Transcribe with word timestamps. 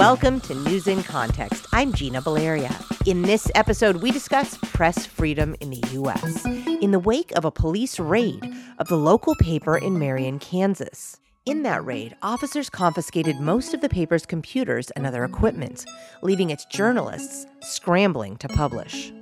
Welcome 0.00 0.40
to 0.40 0.54
News 0.54 0.86
in 0.86 1.02
Context. 1.02 1.66
I'm 1.74 1.92
Gina 1.92 2.22
Baleria. 2.22 2.74
In 3.06 3.20
this 3.20 3.50
episode, 3.54 3.96
we 3.96 4.10
discuss 4.10 4.56
press 4.56 5.04
freedom 5.04 5.54
in 5.60 5.68
the 5.68 5.82
U.S. 5.92 6.42
in 6.46 6.90
the 6.90 6.98
wake 6.98 7.32
of 7.32 7.44
a 7.44 7.50
police 7.50 8.00
raid 8.00 8.50
of 8.78 8.88
the 8.88 8.96
local 8.96 9.34
paper 9.34 9.76
in 9.76 9.98
Marion, 9.98 10.38
Kansas. 10.38 11.20
In 11.44 11.64
that 11.64 11.84
raid, 11.84 12.16
officers 12.22 12.70
confiscated 12.70 13.40
most 13.40 13.74
of 13.74 13.82
the 13.82 13.90
paper's 13.90 14.24
computers 14.24 14.90
and 14.92 15.06
other 15.06 15.22
equipment, 15.22 15.84
leaving 16.22 16.48
its 16.48 16.64
journalists 16.64 17.44
scrambling 17.60 18.36
to 18.38 18.48
publish. 18.48 19.12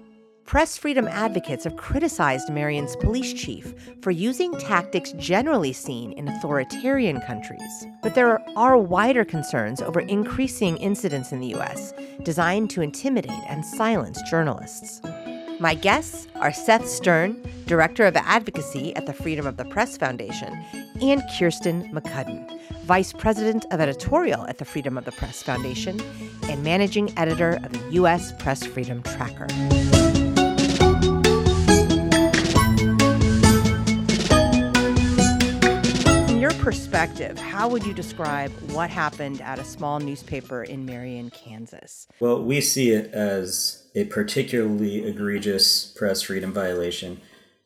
Press 0.49 0.79
freedom 0.79 1.07
advocates 1.09 1.65
have 1.65 1.77
criticized 1.77 2.49
Marion's 2.49 2.97
police 2.97 3.35
chief 3.35 3.75
for 4.01 4.11
using 4.11 4.51
tactics 4.57 5.13
generally 5.19 5.75
seen 5.75 6.13
in 6.13 6.27
authoritarian 6.27 7.21
countries. 7.21 7.87
But 8.03 8.15
there 8.15 8.41
are 8.57 8.79
wider 8.79 9.27
concerns 9.27 9.83
over 9.83 10.01
increasing 10.01 10.79
incidents 10.79 11.33
in 11.33 11.41
the 11.41 11.49
U.S. 11.49 11.93
designed 12.23 12.71
to 12.71 12.81
intimidate 12.81 13.43
and 13.47 13.63
silence 13.63 14.23
journalists. 14.23 15.03
My 15.61 15.75
guests 15.75 16.27
are 16.37 16.51
Seth 16.55 16.89
Stern, 16.89 17.37
Director 17.67 18.07
of 18.07 18.17
Advocacy 18.17 18.97
at 18.97 19.05
the 19.05 19.13
Freedom 19.13 19.47
of 19.47 19.59
the 19.59 19.67
Press 19.67 19.99
Foundation, 19.99 20.55
and 21.03 21.21
Kirstin 21.25 21.93
McCudden, 21.93 22.59
Vice 22.85 23.13
President 23.13 23.67
of 23.71 23.83
Editorial 23.83 24.47
at 24.47 24.57
the 24.57 24.65
Freedom 24.65 24.97
of 24.97 25.05
the 25.05 25.13
Press 25.13 25.43
Foundation 25.43 26.01
and 26.45 26.65
Managing 26.65 27.13
Editor 27.19 27.61
of 27.63 27.71
the 27.71 27.93
U.S. 27.97 28.33
Press 28.39 28.65
Freedom 28.65 29.03
Tracker. 29.03 29.47
Perspective, 36.69 37.39
how 37.39 37.67
would 37.67 37.83
you 37.83 37.95
describe 37.95 38.51
what 38.73 38.91
happened 38.91 39.41
at 39.41 39.59
a 39.59 39.65
small 39.65 39.99
newspaper 39.99 40.65
in 40.65 40.85
Marion, 40.85 41.31
Kansas? 41.31 42.07
Well, 42.21 42.45
we 42.45 42.61
see 42.61 42.91
it 42.91 43.11
as 43.15 43.89
a 43.95 44.05
particularly 44.05 45.03
egregious 45.03 45.87
press 45.97 46.21
freedom 46.21 46.53
violation. 46.53 47.23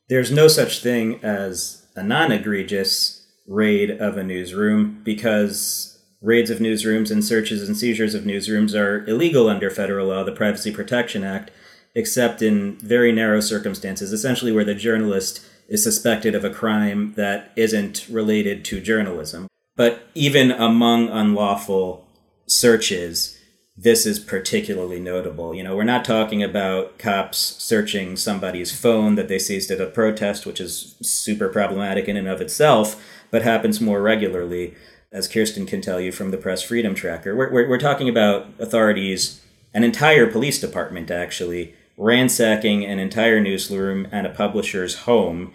There's 0.09 0.31
no 0.31 0.47
such 0.47 0.85
thing 0.85 1.19
as 1.21 1.85
a 1.97 2.05
non 2.05 2.31
egregious 2.31 3.27
raid 3.49 3.91
of 3.91 4.17
a 4.17 4.23
newsroom 4.23 5.01
because 5.03 5.99
raids 6.21 6.49
of 6.49 6.61
newsrooms 6.61 7.11
and 7.11 7.25
searches 7.25 7.67
and 7.67 7.77
seizures 7.77 8.15
of 8.15 8.23
newsrooms 8.23 8.73
are 8.73 9.05
illegal 9.09 9.49
under 9.49 9.69
federal 9.69 10.07
law, 10.07 10.23
the 10.23 10.31
Privacy 10.31 10.71
Protection 10.71 11.25
Act, 11.25 11.51
except 11.97 12.41
in 12.41 12.79
very 12.79 13.11
narrow 13.11 13.41
circumstances, 13.41 14.13
essentially 14.13 14.53
where 14.53 14.65
the 14.65 14.77
journalist 14.77 15.45
is 15.73 15.83
suspected 15.83 16.35
of 16.35 16.45
a 16.45 16.51
crime 16.51 17.15
that 17.15 17.51
isn't 17.57 18.07
related 18.11 18.63
to 18.63 18.79
journalism. 18.79 19.49
But 19.75 20.03
even 20.15 20.51
among 20.51 21.09
unlawful 21.09 22.07
searches, 22.47 23.39
this 23.75 24.05
is 24.05 24.19
particularly 24.19 25.01
notable. 25.01 25.55
You 25.55 25.63
know, 25.63 25.75
we're 25.75 25.85
not 25.85 26.05
talking 26.05 26.43
about 26.43 26.99
cops 26.99 27.39
searching 27.39 28.19
somebody's 28.19 28.79
phone 28.79 29.15
that 29.15 29.29
they 29.29 29.39
seized 29.39 29.71
at 29.71 29.81
a 29.81 29.87
protest, 29.87 30.45
which 30.45 30.61
is 30.61 30.95
super 31.01 31.49
problematic 31.49 32.07
in 32.07 32.19
and 32.19 32.29
of 32.29 32.43
itself, 32.43 33.03
but 33.31 33.41
happens 33.41 33.81
more 33.81 34.03
regularly, 34.03 34.75
as 35.11 35.27
Kirstin 35.27 35.67
can 35.67 35.81
tell 35.81 35.99
you 35.99 36.13
from 36.13 36.33
the 36.33 36.37
Press 36.37 36.63
Freedom 36.63 36.95
Tracker. 36.95 37.35
We're, 37.35 37.51
we're, 37.51 37.69
we're 37.71 37.79
talking 37.79 38.11
about 38.11 38.47
authorities, 38.59 39.41
an 39.73 39.85
entire 39.85 40.31
police 40.31 40.61
department 40.61 41.11
actually, 41.11 41.75
ransacking 41.97 42.85
an 42.85 42.99
entire 42.99 43.41
newsroom 43.41 44.07
and 44.13 44.27
a 44.27 44.31
publisher's 44.31 44.97
home 45.01 45.51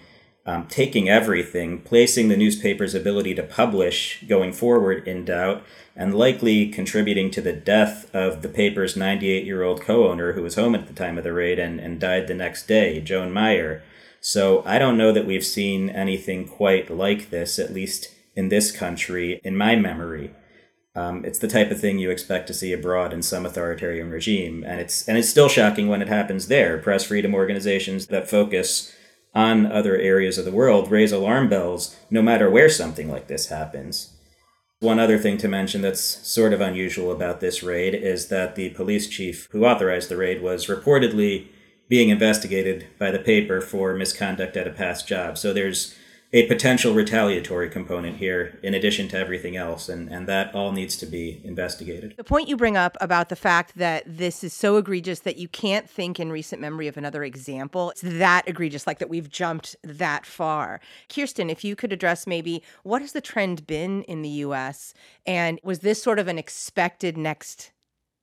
um, 0.48 0.66
taking 0.67 1.09
everything, 1.09 1.81
placing 1.81 2.30
the 2.30 2.38
newspaper's 2.38 2.95
ability 2.95 3.36
to 3.36 3.44
publish 3.44 4.23
going 4.28 4.53
forward 4.53 5.06
in 5.06 5.26
doubt, 5.26 5.62
and 5.94 6.16
likely 6.16 6.70
contributing 6.70 7.30
to 7.31 7.42
the 7.42 7.52
death 7.52 8.09
of 8.16 8.42
the 8.42 8.48
paper's 8.48 8.95
98 8.95 9.45
year 9.45 9.62
old 9.62 9.81
co 9.81 10.08
owner 10.09 10.34
who 10.34 10.42
was 10.42 10.56
home 10.56 10.73
at 10.73 10.88
the 10.88 10.94
time 10.94 11.18
of 11.18 11.25
the 11.25 11.34
raid 11.34 11.59
and, 11.59 11.80
and 11.81 12.00
died 12.00 12.28
the 12.28 12.34
next 12.34 12.66
day, 12.66 13.02
Joan 13.02 13.34
Meyer. 13.34 13.84
So 14.22 14.63
I 14.66 14.80
don't 14.80 14.97
know 14.97 15.12
that 15.12 15.28
we've 15.28 15.46
seen 15.46 15.90
anything 15.90 16.47
quite 16.47 16.90
like 16.90 17.30
this, 17.30 17.59
at 17.59 17.74
least 17.74 18.13
in 18.36 18.50
this 18.50 18.72
country, 18.72 19.41
in 19.44 19.57
my 19.57 19.75
memory. 19.75 20.34
Um, 20.96 21.25
it's 21.25 21.40
the 21.40 21.47
type 21.47 21.72
of 21.72 21.80
thing 21.80 22.00
you 22.00 22.09
expect 22.09 22.47
to 22.47 22.53
see 22.53 22.74
abroad 22.74 23.13
in 23.13 23.22
some 23.22 23.46
authoritarian 23.46 24.09
regime, 24.09 24.63
and 24.66 24.80
it's 24.80 25.07
and 25.07 25.18
it's 25.18 25.30
still 25.30 25.50
shocking 25.50 25.90
when 25.90 26.02
it 26.02 26.07
happens 26.07 26.47
there. 26.47 26.78
Press 26.80 27.03
freedom 27.03 27.36
organizations 27.36 28.07
that 28.07 28.30
focus 28.30 28.96
on 29.38 29.72
other 29.72 29.96
areas 29.98 30.40
of 30.40 30.46
the 30.46 30.52
world 30.52 30.90
raise 30.90 31.12
alarm 31.12 31.48
bells 31.48 31.96
no 32.09 32.24
matter 32.24 32.50
where 32.50 32.68
something 32.68 33.08
like 33.08 33.28
this 33.28 33.50
happens. 33.50 34.14
One 34.80 34.98
other 34.98 35.20
thing 35.20 35.38
to 35.38 35.48
mention 35.48 35.84
that's 35.84 36.02
sort 36.02 36.53
of 36.53 36.62
unusual 36.62 37.12
about 37.12 37.40
this 37.40 37.62
raid 37.62 37.94
is 37.94 38.30
that 38.30 38.56
the 38.56 38.72
police 38.72 39.08
chief 39.08 39.48
who 39.52 39.64
authorized 39.64 40.09
the 40.09 40.18
raid 40.18 40.42
was 40.42 40.66
reportedly 40.66 41.50
being 41.88 42.09
investigated 42.09 42.88
by 42.98 43.12
the 43.12 43.20
paper 43.20 43.62
for 43.62 43.94
misconduct 43.94 44.58
at 44.58 44.68
a 44.68 44.72
past 44.72 45.08
job. 45.08 45.38
So 45.38 45.54
there's 45.54 45.96
a 46.33 46.45
potential 46.47 46.93
retaliatory 46.93 47.69
component 47.69 48.17
here 48.17 48.59
in 48.61 48.73
addition 48.73 49.07
to 49.07 49.17
everything 49.17 49.55
else 49.55 49.88
and, 49.88 50.09
and 50.09 50.27
that 50.27 50.53
all 50.53 50.73
needs 50.73 50.97
to 50.97 51.05
be 51.05 51.41
investigated. 51.45 52.13
The 52.17 52.23
point 52.23 52.49
you 52.49 52.57
bring 52.57 52.75
up 52.75 52.97
about 52.99 53.29
the 53.29 53.35
fact 53.35 53.77
that 53.77 54.03
this 54.05 54.43
is 54.43 54.53
so 54.53 54.75
egregious 54.75 55.19
that 55.21 55.38
you 55.38 55.47
can't 55.47 55.89
think 55.89 56.19
in 56.19 56.31
recent 56.31 56.61
memory 56.61 56.88
of 56.88 56.97
another 56.97 57.23
example 57.23 57.91
it's 57.91 58.01
that 58.01 58.43
egregious 58.45 58.85
like 58.85 58.99
that 58.99 59.09
we've 59.09 59.29
jumped 59.29 59.75
that 59.83 60.25
far. 60.25 60.81
Kirstin 61.09 61.49
if 61.49 61.63
you 61.63 61.75
could 61.75 61.93
address 61.93 62.27
maybe 62.27 62.61
what 62.83 63.01
has 63.01 63.13
the 63.13 63.21
trend 63.21 63.65
been 63.65 64.03
in 64.03 64.21
the 64.21 64.29
us 64.29 64.94
and 65.25 65.59
was 65.63 65.79
this 65.79 66.03
sort 66.03 66.19
of 66.19 66.27
an 66.27 66.38
expected 66.38 67.17
next 67.17 67.71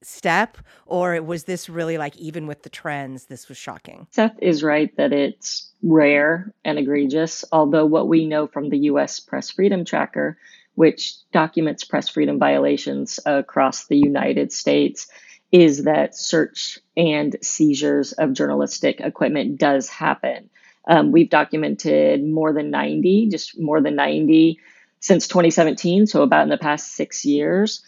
step 0.05 0.59
or 0.87 1.21
was 1.23 1.45
this 1.45 1.69
really 1.69 1.99
like 1.99 2.17
even 2.17 2.47
with 2.47 2.63
the 2.63 2.69
trends 2.69 3.27
this 3.27 3.49
was 3.49 3.59
shocking? 3.59 4.07
Seth 4.11 4.37
is 4.41 4.63
right 4.63 4.95
that 4.97 5.13
it's 5.13 5.71
rare 5.83 6.53
and 6.65 6.79
egregious 6.79 7.45
although 7.53 7.85
what 7.85 8.09
we 8.09 8.27
know 8.27 8.47
from 8.47 8.71
the 8.71 8.79
us 8.79 9.21
press 9.21 9.51
freedom 9.51 9.85
tracker 9.85 10.39
which 10.77 11.15
documents 11.31 11.85
press 11.85 12.09
freedom 12.09 12.39
violations 12.39 13.21
across 13.27 13.87
the 13.87 13.97
united 13.97 14.51
states 14.51 15.09
is 15.55 15.85
that 15.85 16.17
search 16.17 16.81
and 16.97 17.37
seizures 17.41 18.11
of 18.11 18.33
journalistic 18.33 18.99
equipment 18.99 19.57
does 19.57 19.89
happen. 19.89 20.51
Um, 20.89 21.13
we've 21.13 21.31
documented 21.31 22.25
more 22.25 22.53
than 22.53 22.71
90 22.71 23.29
just 23.31 23.57
more 23.59 23.81
than 23.81 23.95
90 23.95 24.59
since 24.99 25.29
2017 25.29 26.09
so 26.09 26.23
about 26.23 26.43
in 26.43 26.49
the 26.49 26.59
past 26.59 26.95
six 26.95 27.25
years 27.25 27.85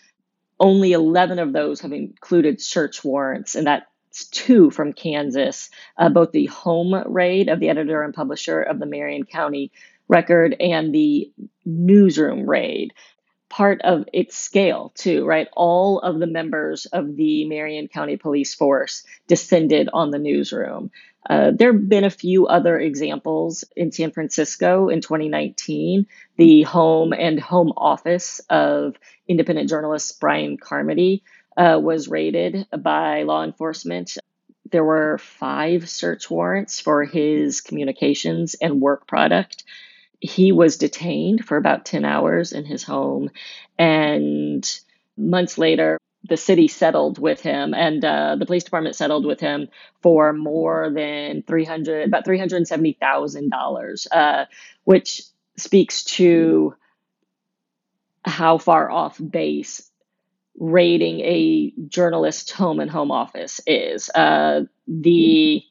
only 0.58 0.92
11 0.92 1.38
of 1.38 1.52
those 1.52 1.80
have 1.80 1.92
included 1.92 2.60
search 2.60 3.04
warrants, 3.04 3.54
and 3.54 3.66
that's 3.66 4.26
two 4.30 4.70
from 4.70 4.92
Kansas, 4.92 5.70
uh, 5.98 6.08
both 6.08 6.32
the 6.32 6.46
home 6.46 6.94
raid 7.06 7.48
of 7.48 7.60
the 7.60 7.68
editor 7.68 8.02
and 8.02 8.14
publisher 8.14 8.62
of 8.62 8.78
the 8.78 8.86
Marion 8.86 9.24
County 9.24 9.72
Record 10.08 10.56
and 10.60 10.94
the 10.94 11.30
newsroom 11.64 12.48
raid. 12.48 12.92
Part 13.48 13.80
of 13.82 14.04
its 14.12 14.36
scale, 14.36 14.92
too, 14.94 15.24
right? 15.24 15.48
All 15.54 16.00
of 16.00 16.18
the 16.18 16.26
members 16.26 16.86
of 16.86 17.16
the 17.16 17.46
Marion 17.48 17.88
County 17.88 18.16
Police 18.16 18.54
Force 18.54 19.04
descended 19.28 19.88
on 19.92 20.10
the 20.10 20.18
newsroom. 20.18 20.90
Uh, 21.28 21.50
there 21.54 21.72
have 21.72 21.88
been 21.88 22.04
a 22.04 22.10
few 22.10 22.46
other 22.46 22.78
examples 22.78 23.64
in 23.76 23.92
San 23.92 24.12
Francisco 24.12 24.88
in 24.88 25.00
2019. 25.00 26.06
The 26.36 26.62
home 26.62 27.12
and 27.12 27.40
home 27.40 27.72
office 27.76 28.40
of 28.48 28.96
independent 29.28 29.68
journalist 29.68 30.20
Brian 30.20 30.56
Carmody 30.56 31.22
uh, 31.56 31.78
was 31.82 32.08
raided 32.08 32.66
by 32.78 33.22
law 33.22 33.44
enforcement. 33.44 34.18
There 34.70 34.84
were 34.84 35.18
five 35.18 35.88
search 35.88 36.30
warrants 36.30 36.80
for 36.80 37.04
his 37.04 37.60
communications 37.60 38.54
and 38.54 38.80
work 38.80 39.06
product. 39.06 39.64
He 40.20 40.52
was 40.52 40.78
detained 40.78 41.44
for 41.44 41.56
about 41.56 41.84
10 41.84 42.04
hours 42.04 42.52
in 42.52 42.64
his 42.64 42.82
home. 42.82 43.30
And 43.78 44.68
months 45.16 45.58
later, 45.58 45.98
the 46.28 46.36
city 46.36 46.68
settled 46.68 47.18
with 47.18 47.40
him 47.40 47.74
and 47.74 48.04
uh, 48.04 48.36
the 48.36 48.46
police 48.46 48.64
department 48.64 48.96
settled 48.96 49.24
with 49.24 49.40
him 49.40 49.68
for 50.02 50.32
more 50.32 50.90
than 50.90 51.42
300 51.42 52.08
about 52.08 52.24
$370000 52.24 54.06
uh, 54.10 54.44
which 54.84 55.22
speaks 55.56 56.04
to 56.04 56.74
how 58.26 58.58
far 58.58 58.90
off 58.90 59.18
base 59.18 59.90
raiding 60.58 61.20
a 61.20 61.72
journalist's 61.88 62.50
home 62.50 62.80
and 62.80 62.90
home 62.90 63.10
office 63.10 63.60
is 63.66 64.10
uh, 64.10 64.62
the 64.88 65.62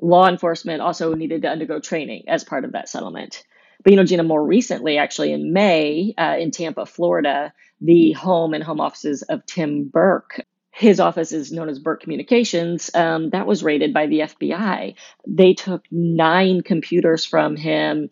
law 0.00 0.28
enforcement 0.28 0.80
also 0.80 1.14
needed 1.14 1.42
to 1.42 1.48
undergo 1.48 1.80
training 1.80 2.24
as 2.28 2.44
part 2.44 2.64
of 2.64 2.72
that 2.72 2.88
settlement 2.88 3.42
but 3.82 3.92
you 3.92 3.96
know 3.96 4.04
gina 4.04 4.22
more 4.22 4.44
recently 4.44 4.96
actually 4.96 5.32
in 5.32 5.52
may 5.52 6.14
uh, 6.16 6.36
in 6.38 6.52
tampa 6.52 6.86
florida 6.86 7.52
the 7.80 8.12
home 8.12 8.54
and 8.54 8.64
home 8.64 8.80
offices 8.80 9.22
of 9.22 9.44
Tim 9.46 9.88
Burke. 9.88 10.44
His 10.70 11.00
office 11.00 11.32
is 11.32 11.52
known 11.52 11.68
as 11.68 11.78
Burke 11.78 12.02
Communications. 12.02 12.90
Um, 12.94 13.30
that 13.30 13.46
was 13.46 13.64
raided 13.64 13.92
by 13.92 14.06
the 14.06 14.20
FBI. 14.20 14.94
They 15.26 15.54
took 15.54 15.84
nine 15.90 16.62
computers 16.62 17.24
from 17.24 17.56
him, 17.56 18.10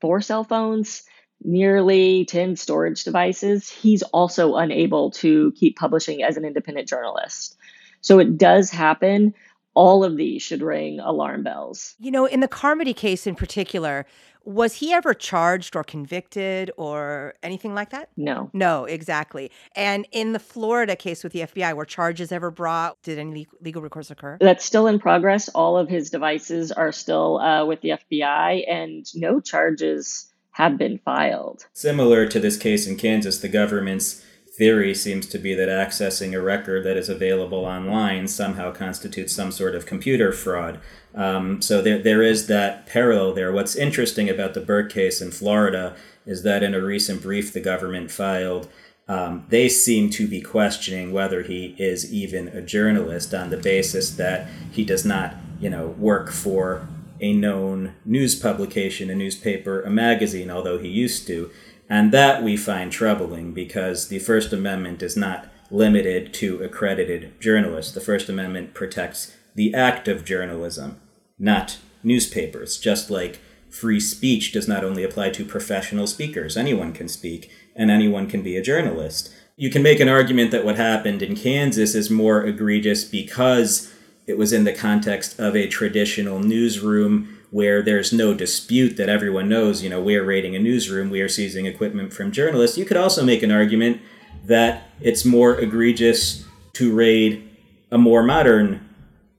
four 0.00 0.20
cell 0.20 0.44
phones, 0.44 1.04
nearly 1.44 2.24
10 2.24 2.56
storage 2.56 3.04
devices, 3.04 3.68
he's 3.68 4.02
also 4.02 4.56
unable 4.56 5.10
to 5.12 5.52
keep 5.52 5.76
publishing 5.76 6.22
as 6.22 6.36
an 6.36 6.44
independent 6.44 6.88
journalist. 6.88 7.56
So 8.00 8.18
it 8.18 8.36
does 8.36 8.70
happen. 8.70 9.34
All 9.74 10.04
of 10.04 10.16
these 10.16 10.42
should 10.42 10.62
ring 10.62 11.00
alarm 11.00 11.42
bells. 11.42 11.94
You 11.98 12.10
know, 12.10 12.26
in 12.26 12.40
the 12.40 12.48
Carmody 12.48 12.94
case 12.94 13.26
in 13.26 13.34
particular, 13.34 14.06
was 14.44 14.74
he 14.74 14.92
ever 14.92 15.14
charged 15.14 15.74
or 15.74 15.82
convicted 15.82 16.70
or 16.76 17.34
anything 17.42 17.74
like 17.74 17.90
that? 17.90 18.10
No. 18.16 18.50
No, 18.52 18.84
exactly. 18.84 19.50
And 19.74 20.06
in 20.12 20.32
the 20.32 20.38
Florida 20.38 20.96
case 20.96 21.24
with 21.24 21.32
the 21.32 21.40
FBI, 21.40 21.74
were 21.74 21.86
charges 21.86 22.30
ever 22.30 22.50
brought? 22.50 23.00
Did 23.02 23.18
any 23.18 23.46
legal 23.60 23.82
recourse 23.82 24.10
occur? 24.10 24.36
That's 24.40 24.64
still 24.64 24.86
in 24.86 24.98
progress. 24.98 25.48
All 25.48 25.78
of 25.78 25.88
his 25.88 26.10
devices 26.10 26.70
are 26.70 26.92
still 26.92 27.38
uh, 27.38 27.64
with 27.64 27.80
the 27.80 27.90
FBI, 27.90 28.70
and 28.70 29.06
no 29.14 29.40
charges 29.40 30.30
have 30.54 30.78
been 30.78 30.98
filed. 30.98 31.66
Similar 31.72 32.26
to 32.28 32.40
this 32.40 32.56
case 32.56 32.86
in 32.86 32.96
Kansas, 32.96 33.38
the 33.38 33.48
government's 33.48 34.24
theory 34.56 34.94
seems 34.94 35.26
to 35.26 35.38
be 35.38 35.52
that 35.52 35.68
accessing 35.68 36.32
a 36.32 36.40
record 36.40 36.84
that 36.84 36.96
is 36.96 37.08
available 37.08 37.64
online 37.64 38.28
somehow 38.28 38.72
constitutes 38.72 39.34
some 39.34 39.50
sort 39.50 39.74
of 39.74 39.84
computer 39.84 40.32
fraud. 40.32 40.80
Um, 41.12 41.60
so 41.60 41.82
there, 41.82 41.98
there 41.98 42.22
is 42.22 42.46
that 42.46 42.86
parallel 42.86 43.34
there. 43.34 43.52
What's 43.52 43.74
interesting 43.74 44.30
about 44.30 44.54
the 44.54 44.60
Burke 44.60 44.92
case 44.92 45.20
in 45.20 45.32
Florida 45.32 45.96
is 46.24 46.44
that 46.44 46.62
in 46.62 46.72
a 46.72 46.80
recent 46.80 47.20
brief 47.20 47.52
the 47.52 47.60
government 47.60 48.12
filed, 48.12 48.68
um, 49.08 49.44
they 49.48 49.68
seem 49.68 50.08
to 50.10 50.28
be 50.28 50.40
questioning 50.40 51.12
whether 51.12 51.42
he 51.42 51.74
is 51.78 52.12
even 52.12 52.46
a 52.48 52.62
journalist 52.62 53.34
on 53.34 53.50
the 53.50 53.56
basis 53.56 54.12
that 54.12 54.48
he 54.70 54.84
does 54.84 55.04
not, 55.04 55.34
you 55.60 55.68
know, 55.68 55.88
work 55.88 56.30
for 56.30 56.88
a 57.20 57.32
known 57.32 57.94
news 58.04 58.34
publication, 58.34 59.10
a 59.10 59.14
newspaper, 59.14 59.82
a 59.82 59.90
magazine, 59.90 60.50
although 60.50 60.78
he 60.78 60.88
used 60.88 61.26
to. 61.26 61.50
And 61.88 62.12
that 62.12 62.42
we 62.42 62.56
find 62.56 62.90
troubling 62.90 63.52
because 63.52 64.08
the 64.08 64.18
First 64.18 64.52
Amendment 64.52 65.02
is 65.02 65.16
not 65.16 65.48
limited 65.70 66.32
to 66.34 66.62
accredited 66.62 67.40
journalists. 67.40 67.92
The 67.92 68.00
First 68.00 68.28
Amendment 68.28 68.74
protects 68.74 69.36
the 69.54 69.74
act 69.74 70.08
of 70.08 70.24
journalism, 70.24 71.00
not 71.38 71.78
newspapers, 72.02 72.78
just 72.78 73.10
like 73.10 73.40
free 73.70 74.00
speech 74.00 74.52
does 74.52 74.68
not 74.68 74.84
only 74.84 75.02
apply 75.02 75.30
to 75.30 75.44
professional 75.44 76.06
speakers. 76.06 76.56
Anyone 76.56 76.92
can 76.92 77.08
speak, 77.08 77.50
and 77.74 77.90
anyone 77.90 78.28
can 78.28 78.42
be 78.42 78.56
a 78.56 78.62
journalist. 78.62 79.32
You 79.56 79.70
can 79.70 79.82
make 79.82 80.00
an 80.00 80.08
argument 80.08 80.50
that 80.50 80.64
what 80.64 80.76
happened 80.76 81.22
in 81.22 81.36
Kansas 81.36 81.94
is 81.94 82.10
more 82.10 82.44
egregious 82.44 83.04
because 83.04 83.92
it 84.26 84.38
was 84.38 84.52
in 84.52 84.64
the 84.64 84.72
context 84.72 85.38
of 85.38 85.54
a 85.54 85.68
traditional 85.68 86.38
newsroom 86.38 87.38
where 87.50 87.82
there's 87.82 88.12
no 88.12 88.34
dispute 88.34 88.96
that 88.96 89.08
everyone 89.08 89.48
knows, 89.48 89.82
you 89.82 89.88
know, 89.88 90.00
we're 90.00 90.24
raiding 90.24 90.56
a 90.56 90.58
newsroom, 90.58 91.10
we 91.10 91.20
are 91.20 91.28
seizing 91.28 91.66
equipment 91.66 92.12
from 92.12 92.32
journalists. 92.32 92.76
You 92.76 92.84
could 92.84 92.96
also 92.96 93.24
make 93.24 93.42
an 93.42 93.52
argument 93.52 94.00
that 94.44 94.88
it's 95.00 95.24
more 95.24 95.58
egregious 95.58 96.44
to 96.74 96.92
raid 96.92 97.48
a 97.90 97.98
more 97.98 98.22
modern 98.22 98.88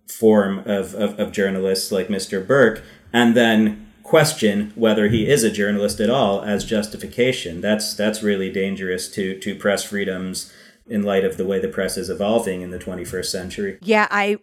form 0.07 0.59
of, 0.59 0.93
of, 0.93 1.19
of 1.19 1.31
journalists 1.31 1.91
like 1.91 2.07
Mr. 2.07 2.45
Burke 2.45 2.83
and 3.11 3.35
then 3.35 3.85
question 4.03 4.71
whether 4.75 5.07
he 5.09 5.27
is 5.27 5.43
a 5.43 5.51
journalist 5.51 5.99
at 5.99 6.09
all 6.09 6.41
as 6.41 6.63
justification. 6.63 7.59
That's 7.59 7.93
that's 7.95 8.21
really 8.21 8.51
dangerous 8.51 9.09
to 9.11 9.37
to 9.39 9.55
press 9.55 9.83
freedoms 9.83 10.53
in 10.87 11.01
light 11.01 11.25
of 11.25 11.37
the 11.37 11.45
way 11.45 11.59
the 11.59 11.67
press 11.67 11.97
is 11.97 12.09
evolving 12.09 12.61
in 12.61 12.69
the 12.69 12.77
21st 12.77 13.25
century. 13.25 13.77
Yeah, 13.81 14.07
I 14.11 14.37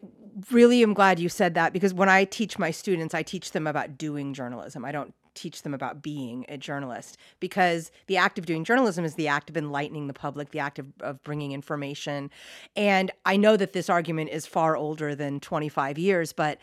really 0.51 0.83
am 0.83 0.95
glad 0.95 1.19
you 1.19 1.29
said 1.29 1.55
that 1.55 1.73
because 1.73 1.95
when 1.95 2.09
I 2.09 2.25
teach 2.25 2.59
my 2.59 2.71
students, 2.71 3.15
I 3.15 3.23
teach 3.23 3.53
them 3.53 3.67
about 3.67 3.99
doing 3.99 4.35
journalism. 4.35 4.85
I 4.85 4.93
don't 4.93 5.15
teach 5.35 5.63
them 5.63 5.75
about 5.75 6.03
being 6.03 6.45
a 6.49 6.59
journalist 6.59 7.17
because 7.41 7.91
the 8.07 8.17
act 8.17 8.39
of 8.39 8.47
doing 8.47 8.65
journalism 8.65 9.05
is 9.05 9.15
the 9.15 9.29
act 9.29 9.49
of 9.49 9.57
enlightening 9.57 10.07
the 10.07 10.13
public, 10.13 10.51
the 10.51 10.59
act 10.59 10.79
of, 10.79 10.87
of 11.01 11.23
bringing 11.23 11.53
information. 11.53 12.31
And 12.77 13.11
I 13.25 13.37
know 13.37 13.57
that 13.57 13.73
this 13.73 13.89
argument 13.89 14.31
is 14.31 14.47
far 14.47 14.77
older 14.77 15.15
than 15.15 15.41
25 15.41 15.99
years, 15.99 16.33
but 16.33 16.59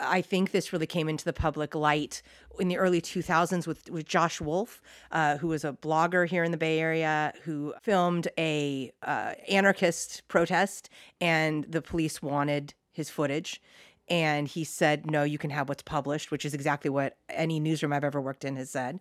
I 0.00 0.22
think 0.22 0.50
this 0.50 0.72
really 0.72 0.86
came 0.86 1.08
into 1.08 1.24
the 1.24 1.32
public 1.32 1.74
light 1.74 2.22
in 2.58 2.68
the 2.68 2.78
early 2.78 3.00
2000s 3.00 3.66
with, 3.66 3.90
with 3.90 4.06
Josh 4.06 4.40
Wolf, 4.40 4.80
uh, 5.10 5.36
who 5.38 5.48
was 5.48 5.64
a 5.64 5.72
blogger 5.72 6.26
here 6.26 6.44
in 6.44 6.50
the 6.50 6.56
Bay 6.56 6.78
Area 6.78 7.32
who 7.42 7.74
filmed 7.82 8.28
a 8.38 8.92
uh, 9.02 9.34
anarchist 9.48 10.26
protest, 10.28 10.88
and 11.20 11.64
the 11.64 11.82
police 11.82 12.22
wanted 12.22 12.74
his 12.94 13.10
footage 13.10 13.60
and 14.08 14.48
he 14.48 14.64
said 14.64 15.10
no 15.10 15.22
you 15.22 15.38
can 15.38 15.50
have 15.50 15.68
what's 15.68 15.82
published 15.82 16.30
which 16.30 16.44
is 16.44 16.54
exactly 16.54 16.90
what 16.90 17.16
any 17.28 17.58
newsroom 17.58 17.92
i've 17.92 18.04
ever 18.04 18.20
worked 18.20 18.44
in 18.44 18.56
has 18.56 18.70
said. 18.70 19.00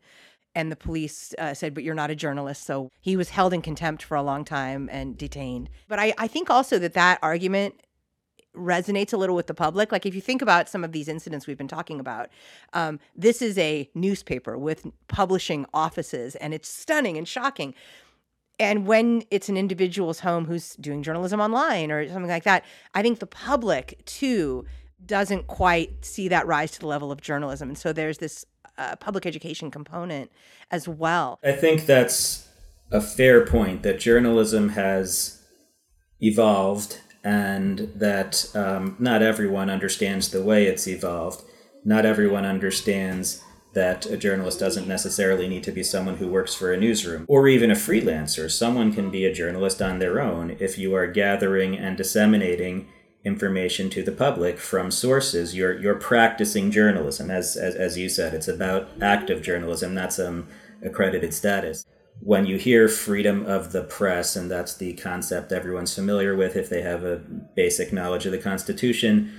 And 0.55 0.71
the 0.71 0.75
police 0.75 1.33
uh, 1.39 1.55
said 1.55 1.73
but 1.73 1.83
you're 1.83 1.95
not 1.95 2.11
a 2.11 2.15
journalist. 2.15 2.63
So 2.63 2.91
he 3.01 3.17
was 3.17 3.29
held 3.29 3.53
in 3.53 3.61
contempt 3.63 4.03
for 4.03 4.15
a 4.15 4.21
long 4.21 4.45
time 4.45 4.87
and 4.91 5.17
detained. 5.17 5.67
But 5.87 5.97
I, 5.97 6.13
I 6.17 6.27
think 6.27 6.51
also 6.51 6.77
that 6.77 6.93
that 6.93 7.17
argument 7.23 7.81
resonates 8.55 9.13
a 9.13 9.17
little 9.17 9.35
with 9.35 9.47
the 9.47 9.55
public. 9.55 9.91
Like 9.91 10.05
if 10.05 10.13
you 10.13 10.21
think 10.21 10.43
about 10.43 10.69
some 10.69 10.83
of 10.83 10.91
these 10.91 11.07
incidents 11.07 11.47
we've 11.47 11.57
been 11.57 11.67
talking 11.67 11.99
about 11.99 12.29
um, 12.73 12.99
this 13.15 13.41
is 13.41 13.57
a 13.57 13.89
newspaper 13.95 14.57
with 14.57 14.85
publishing 15.07 15.65
offices 15.73 16.35
and 16.35 16.53
it's 16.53 16.69
stunning 16.69 17.17
and 17.17 17.27
shocking 17.27 17.73
and 18.59 18.85
when 18.85 19.23
it's 19.31 19.49
an 19.49 19.57
individual's 19.57 20.19
home 20.19 20.45
who's 20.45 20.75
doing 20.75 21.03
journalism 21.03 21.39
online 21.39 21.91
or 21.91 22.07
something 22.07 22.29
like 22.29 22.43
that, 22.43 22.63
I 22.93 23.01
think 23.01 23.19
the 23.19 23.27
public 23.27 24.01
too 24.05 24.65
doesn't 25.05 25.47
quite 25.47 26.05
see 26.05 26.27
that 26.29 26.47
rise 26.47 26.71
to 26.71 26.79
the 26.79 26.87
level 26.87 27.11
of 27.11 27.21
journalism. 27.21 27.69
And 27.69 27.77
so 27.77 27.91
there's 27.91 28.19
this 28.19 28.45
uh, 28.77 28.95
public 28.95 29.25
education 29.25 29.71
component 29.71 30.31
as 30.71 30.87
well. 30.87 31.39
I 31.43 31.51
think 31.51 31.85
that's 31.85 32.47
a 32.91 33.01
fair 33.01 33.45
point 33.45 33.83
that 33.83 33.99
journalism 33.99 34.69
has 34.69 35.43
evolved 36.21 36.99
and 37.23 37.91
that 37.95 38.49
um, 38.55 38.95
not 38.99 39.21
everyone 39.21 39.69
understands 39.69 40.29
the 40.29 40.43
way 40.43 40.65
it's 40.65 40.87
evolved. 40.87 41.43
Not 41.83 42.05
everyone 42.05 42.45
understands 42.45 43.43
that 43.73 44.05
a 44.05 44.17
journalist 44.17 44.59
doesn't 44.59 44.87
necessarily 44.87 45.47
need 45.47 45.63
to 45.63 45.71
be 45.71 45.83
someone 45.83 46.17
who 46.17 46.27
works 46.27 46.53
for 46.53 46.71
a 46.71 46.77
newsroom 46.77 47.25
or 47.27 47.47
even 47.47 47.71
a 47.71 47.75
freelancer. 47.75 48.49
Someone 48.49 48.93
can 48.93 49.09
be 49.09 49.25
a 49.25 49.33
journalist 49.33 49.81
on 49.81 49.99
their 49.99 50.21
own 50.21 50.55
if 50.59 50.77
you 50.77 50.95
are 50.95 51.07
gathering 51.07 51.75
and 51.75 51.97
disseminating 51.97 52.87
information 53.25 53.89
to 53.89 54.03
the 54.03 54.11
public 54.11 54.59
from 54.59 54.91
sources. 54.91 55.55
You're 55.55 55.79
you're 55.79 55.95
practicing 55.95 56.71
journalism, 56.71 57.31
as 57.31 57.55
as, 57.55 57.75
as 57.75 57.97
you 57.97 58.09
said. 58.09 58.33
It's 58.33 58.47
about 58.47 58.89
active 59.01 59.41
journalism, 59.41 59.93
not 59.93 60.13
some 60.13 60.47
accredited 60.83 61.33
status. 61.33 61.85
When 62.19 62.45
you 62.45 62.57
hear 62.57 62.87
freedom 62.87 63.45
of 63.45 63.71
the 63.71 63.83
press, 63.83 64.35
and 64.35 64.51
that's 64.51 64.75
the 64.75 64.93
concept 64.93 65.51
everyone's 65.51 65.95
familiar 65.95 66.35
with 66.35 66.55
if 66.55 66.69
they 66.69 66.81
have 66.81 67.03
a 67.03 67.17
basic 67.55 67.91
knowledge 67.91 68.25
of 68.27 68.31
the 68.31 68.37
Constitution, 68.37 69.33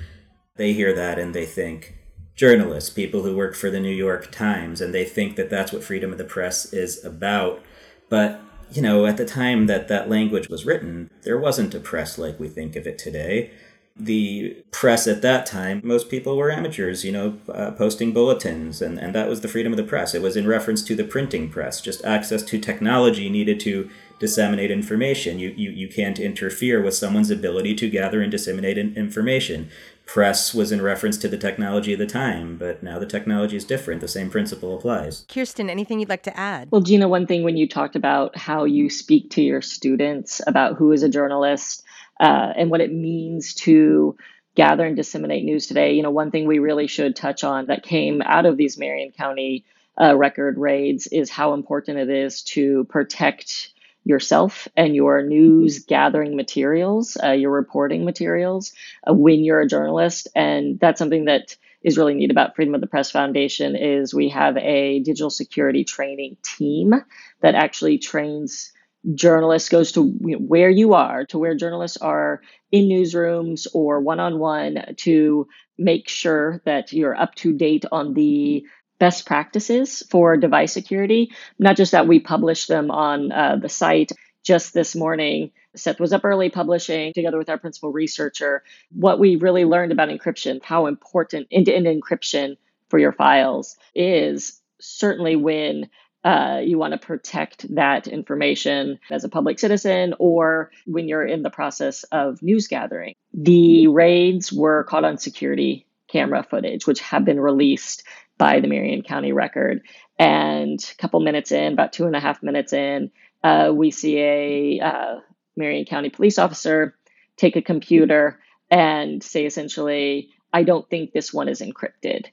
they 0.57 0.73
hear 0.73 0.93
that 0.93 1.19
and 1.19 1.35
they 1.35 1.47
think 1.47 1.95
journalists, 2.35 2.91
people 2.91 3.23
who 3.23 3.37
work 3.37 3.55
for 3.55 3.71
the 3.71 3.81
New 3.81 3.95
York 3.95 4.31
Times, 4.31 4.81
and 4.81 4.93
they 4.93 5.05
think 5.05 5.37
that 5.37 5.51
that's 5.51 5.73
what 5.73 5.85
freedom 5.85 6.13
of 6.13 6.19
the 6.19 6.25
press 6.25 6.73
is 6.73 7.05
about. 7.05 7.63
But, 8.09 8.41
you 8.73 8.83
know, 8.83 9.07
at 9.07 9.17
the 9.17 9.25
time 9.25 9.67
that 9.67 9.89
that 9.89 10.09
language 10.09 10.49
was 10.49 10.67
written, 10.67 11.11
there 11.23 11.39
wasn't 11.39 11.75
a 11.75 11.81
press 11.81 12.19
like 12.19 12.41
we 12.41 12.49
think 12.49 12.77
of 12.77 12.87
it 12.87 12.99
today. 12.99 13.53
The 13.97 14.65
press 14.73 15.07
at 15.07 15.23
that 15.23 15.47
time, 15.47 15.81
most 15.85 16.11
people 16.11 16.37
were 16.37 16.51
amateurs, 16.51 17.05
you 17.05 17.13
know, 17.13 17.39
uh, 17.49 17.71
posting 17.71 18.13
bulletins, 18.13 18.83
and, 18.83 18.99
and 18.99 19.15
that 19.15 19.29
was 19.29 19.41
the 19.41 19.49
freedom 19.49 19.73
of 19.73 19.77
the 19.77 19.85
press. 19.85 20.17
It 20.17 20.23
was 20.23 20.37
in 20.37 20.49
reference 20.49 20.83
to 20.83 20.97
the 20.97 21.05
printing 21.05 21.49
press, 21.49 21.81
just 21.81 22.05
access 22.05 22.43
to 22.43 22.59
technology 22.59 23.31
needed 23.31 23.61
to 23.61 23.89
disseminate 24.19 24.73
information. 24.73 25.39
You, 25.39 25.51
you, 25.57 25.71
you 25.71 25.89
can't 25.89 26.19
interfere 26.19 26.83
with 26.83 26.95
someone's 26.95 27.31
ability 27.31 27.77
to 27.77 27.89
gather 27.89 28.21
and 28.21 28.33
disseminate 28.33 28.79
information 28.79 29.71
press 30.07 30.55
was 30.55 30.71
in 30.71 30.83
reference 30.83 31.17
to 31.19 31.29
the 31.29 31.39
technology 31.39 31.93
of 31.93 31.99
the 31.99 32.07
time, 32.07 32.57
but 32.57 32.83
now 32.83 32.99
the 32.99 33.07
technology 33.07 33.57
is 33.57 33.65
different. 33.65 34.01
The 34.01 34.09
same 34.09 34.31
principle 34.31 34.77
applies. 34.77 35.25
Kirstin, 35.29 35.71
anything 35.71 36.01
you'd 36.01 36.09
like 36.09 36.23
to 36.25 36.37
add? 36.37 36.71
Well, 36.71 36.83
Gina, 36.83 37.09
one 37.09 37.27
thing 37.27 37.43
when 37.43 37.57
you 37.57 37.69
talked 37.69 37.97
about 37.97 38.37
how 38.37 38.65
you 38.65 38.91
speak 38.91 39.31
to 39.31 39.43
your 39.43 39.63
students 39.63 40.41
about 40.47 40.77
who 40.77 40.93
is 40.93 41.03
a 41.03 41.09
journalist 41.09 41.85
uh, 42.21 42.53
and 42.57 42.71
what 42.71 42.81
it 42.81 42.93
means 42.93 43.55
to 43.55 44.17
gather 44.55 44.87
and 44.87 44.97
disseminate 44.97 45.45
news 45.45 45.67
today, 45.67 45.95
you 45.95 46.03
know, 46.03 46.11
one 46.11 46.31
thing 46.31 46.47
we 46.47 46.59
really 46.59 46.87
should 46.87 47.17
touch 47.17 47.43
on 47.43 47.67
that 47.67 47.83
came 47.83 48.23
out 48.23 48.47
of 48.47 48.57
these 48.57 48.79
Marion 48.79 49.11
County 49.11 49.65
uh, 50.01 50.17
record 50.17 50.59
raids 50.59 51.07
is 51.07 51.31
how 51.31 51.55
important 51.55 51.99
it 51.99 52.11
is 52.11 52.43
to 52.43 52.85
protect 52.85 53.74
yourself 54.05 54.69
and 54.77 54.95
your 54.95 55.23
news 55.23 55.81
gathering 55.81 56.37
materials, 56.37 57.17
uh, 57.23 57.33
your 57.33 57.51
reporting 57.51 58.05
materials, 58.05 58.73
uh, 59.09 59.15
when 59.15 59.45
you're 59.45 59.61
a 59.61 59.69
journalist. 59.69 60.29
And 60.35 60.79
that's 60.79 60.99
something 60.99 61.25
that 61.27 61.57
is 61.83 61.99
really 61.99 62.15
neat 62.15 62.31
about 62.31 62.57
Freedom 62.57 62.75
of 62.75 62.81
the 62.81 62.87
Press 62.87 63.11
Foundation 63.11 63.77
is 63.77 64.15
we 64.15 64.31
have 64.31 64.57
a 64.57 65.01
digital 65.01 65.31
security 65.31 65.85
training 65.85 66.37
team 66.43 66.95
that 67.41 67.55
actually 67.55 67.99
trains 67.99 68.73
journalists 69.15 69.69
goes 69.69 69.93
to 69.93 70.03
where 70.03 70.71
you 70.71 70.95
are 70.95 71.27
to 71.27 71.39
where 71.39 71.55
journalists 71.55 71.99
are 71.99 72.41
in 72.73 72.89
newsrooms 72.89 73.67
or 73.75 74.01
one-on-one 74.01 74.95
to 74.97 75.47
make 75.77 76.09
sure 76.09 76.63
that 76.65 76.91
you're 76.93 77.15
up 77.15 77.35
to 77.35 77.53
date 77.53 77.85
on 77.93 78.15
the 78.15 78.65
best 78.99 79.27
practices 79.27 80.03
for 80.11 80.37
device 80.37 80.73
security. 80.73 81.33
Not 81.59 81.77
just 81.77 81.93
that 81.93 82.07
we 82.07 82.21
publish 82.21 82.67
them 82.67 82.91
on 82.91 83.33
uh, 83.33 83.57
the 83.57 83.69
site. 83.69 84.13
Just 84.43 84.75
this 84.75 84.95
morning, 84.95 85.53
Seth 85.75 85.99
was 85.99 86.13
up 86.13 86.25
early 86.25 86.51
publishing 86.51 87.13
together 87.15 87.39
with 87.39 87.49
our 87.49 87.59
principal 87.59 87.93
researcher 87.93 88.63
what 88.93 89.19
we 89.19 89.37
really 89.37 89.65
learned 89.65 89.91
about 89.91 90.11
encryption, 90.11 90.63
how 90.63 90.87
important 90.87 91.49
end 91.51 91.67
to 91.67 91.75
end 91.75 91.87
encryption 91.87 92.57
for 92.91 92.99
your 92.99 93.13
files 93.13 93.77
is 93.95 94.61
certainly 94.81 95.35
when 95.35 95.89
uh, 96.25 96.61
you 96.65 96.79
want 96.79 96.93
to 96.93 96.99
protect 96.99 97.75
that 97.75 98.07
information 98.07 98.99
as 99.11 99.25
a 99.25 99.29
public 99.29 99.59
citizen 99.59 100.15
or 100.19 100.71
when 100.87 101.07
you're 101.07 101.27
in 101.27 101.43
the 101.43 101.51
process 101.51 102.03
of 102.05 102.43
news 102.43 102.67
gathering. 102.67 103.15
The 103.35 103.89
raids 103.89 104.53
were 104.53 104.85
caught 104.85 105.05
on 105.05 105.19
security 105.19 105.87
camera 106.09 106.43
footage, 106.43 106.87
which 106.87 107.01
have 107.01 107.25
been 107.25 107.41
released 107.41 108.05
by 108.39 108.61
the 108.61 108.69
Marion 108.69 109.03
County 109.03 109.33
Record. 109.33 109.83
And 110.19 110.79
a 110.81 110.97
couple 111.01 111.21
minutes 111.21 111.53
in, 111.53 111.73
about 111.73 111.93
two 111.93 112.07
and 112.07 112.17
a 112.17 112.21
half 112.21 112.43
minutes 112.43 112.73
in, 112.73 113.11
uh, 113.43 113.73
we 113.75 113.91
see 113.91 114.19
a 114.19 114.81
uh, 114.81 115.21
Marion 115.57 115.85
County 115.85 116.11
police 116.11 116.39
officer 116.39 116.97
take 117.37 117.57
a 117.57 117.63
computer 117.63 118.41
and 118.71 119.23
say 119.23 119.45
essentially, 119.45 120.31
I 120.53 120.63
don't 120.63 120.89
think 120.89 121.13
this 121.13 121.33
one 121.33 121.49
is 121.49 121.61
encrypted. 121.61 122.27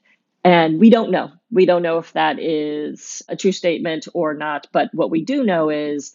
And 0.44 0.80
we 0.80 0.90
don't 0.90 1.10
know. 1.10 1.30
We 1.50 1.66
don't 1.66 1.82
know 1.82 1.98
if 1.98 2.12
that 2.14 2.38
is 2.40 3.22
a 3.28 3.36
true 3.36 3.52
statement 3.52 4.08
or 4.12 4.34
not. 4.34 4.66
But 4.72 4.90
what 4.92 5.10
we 5.10 5.24
do 5.24 5.44
know 5.44 5.70
is 5.70 6.14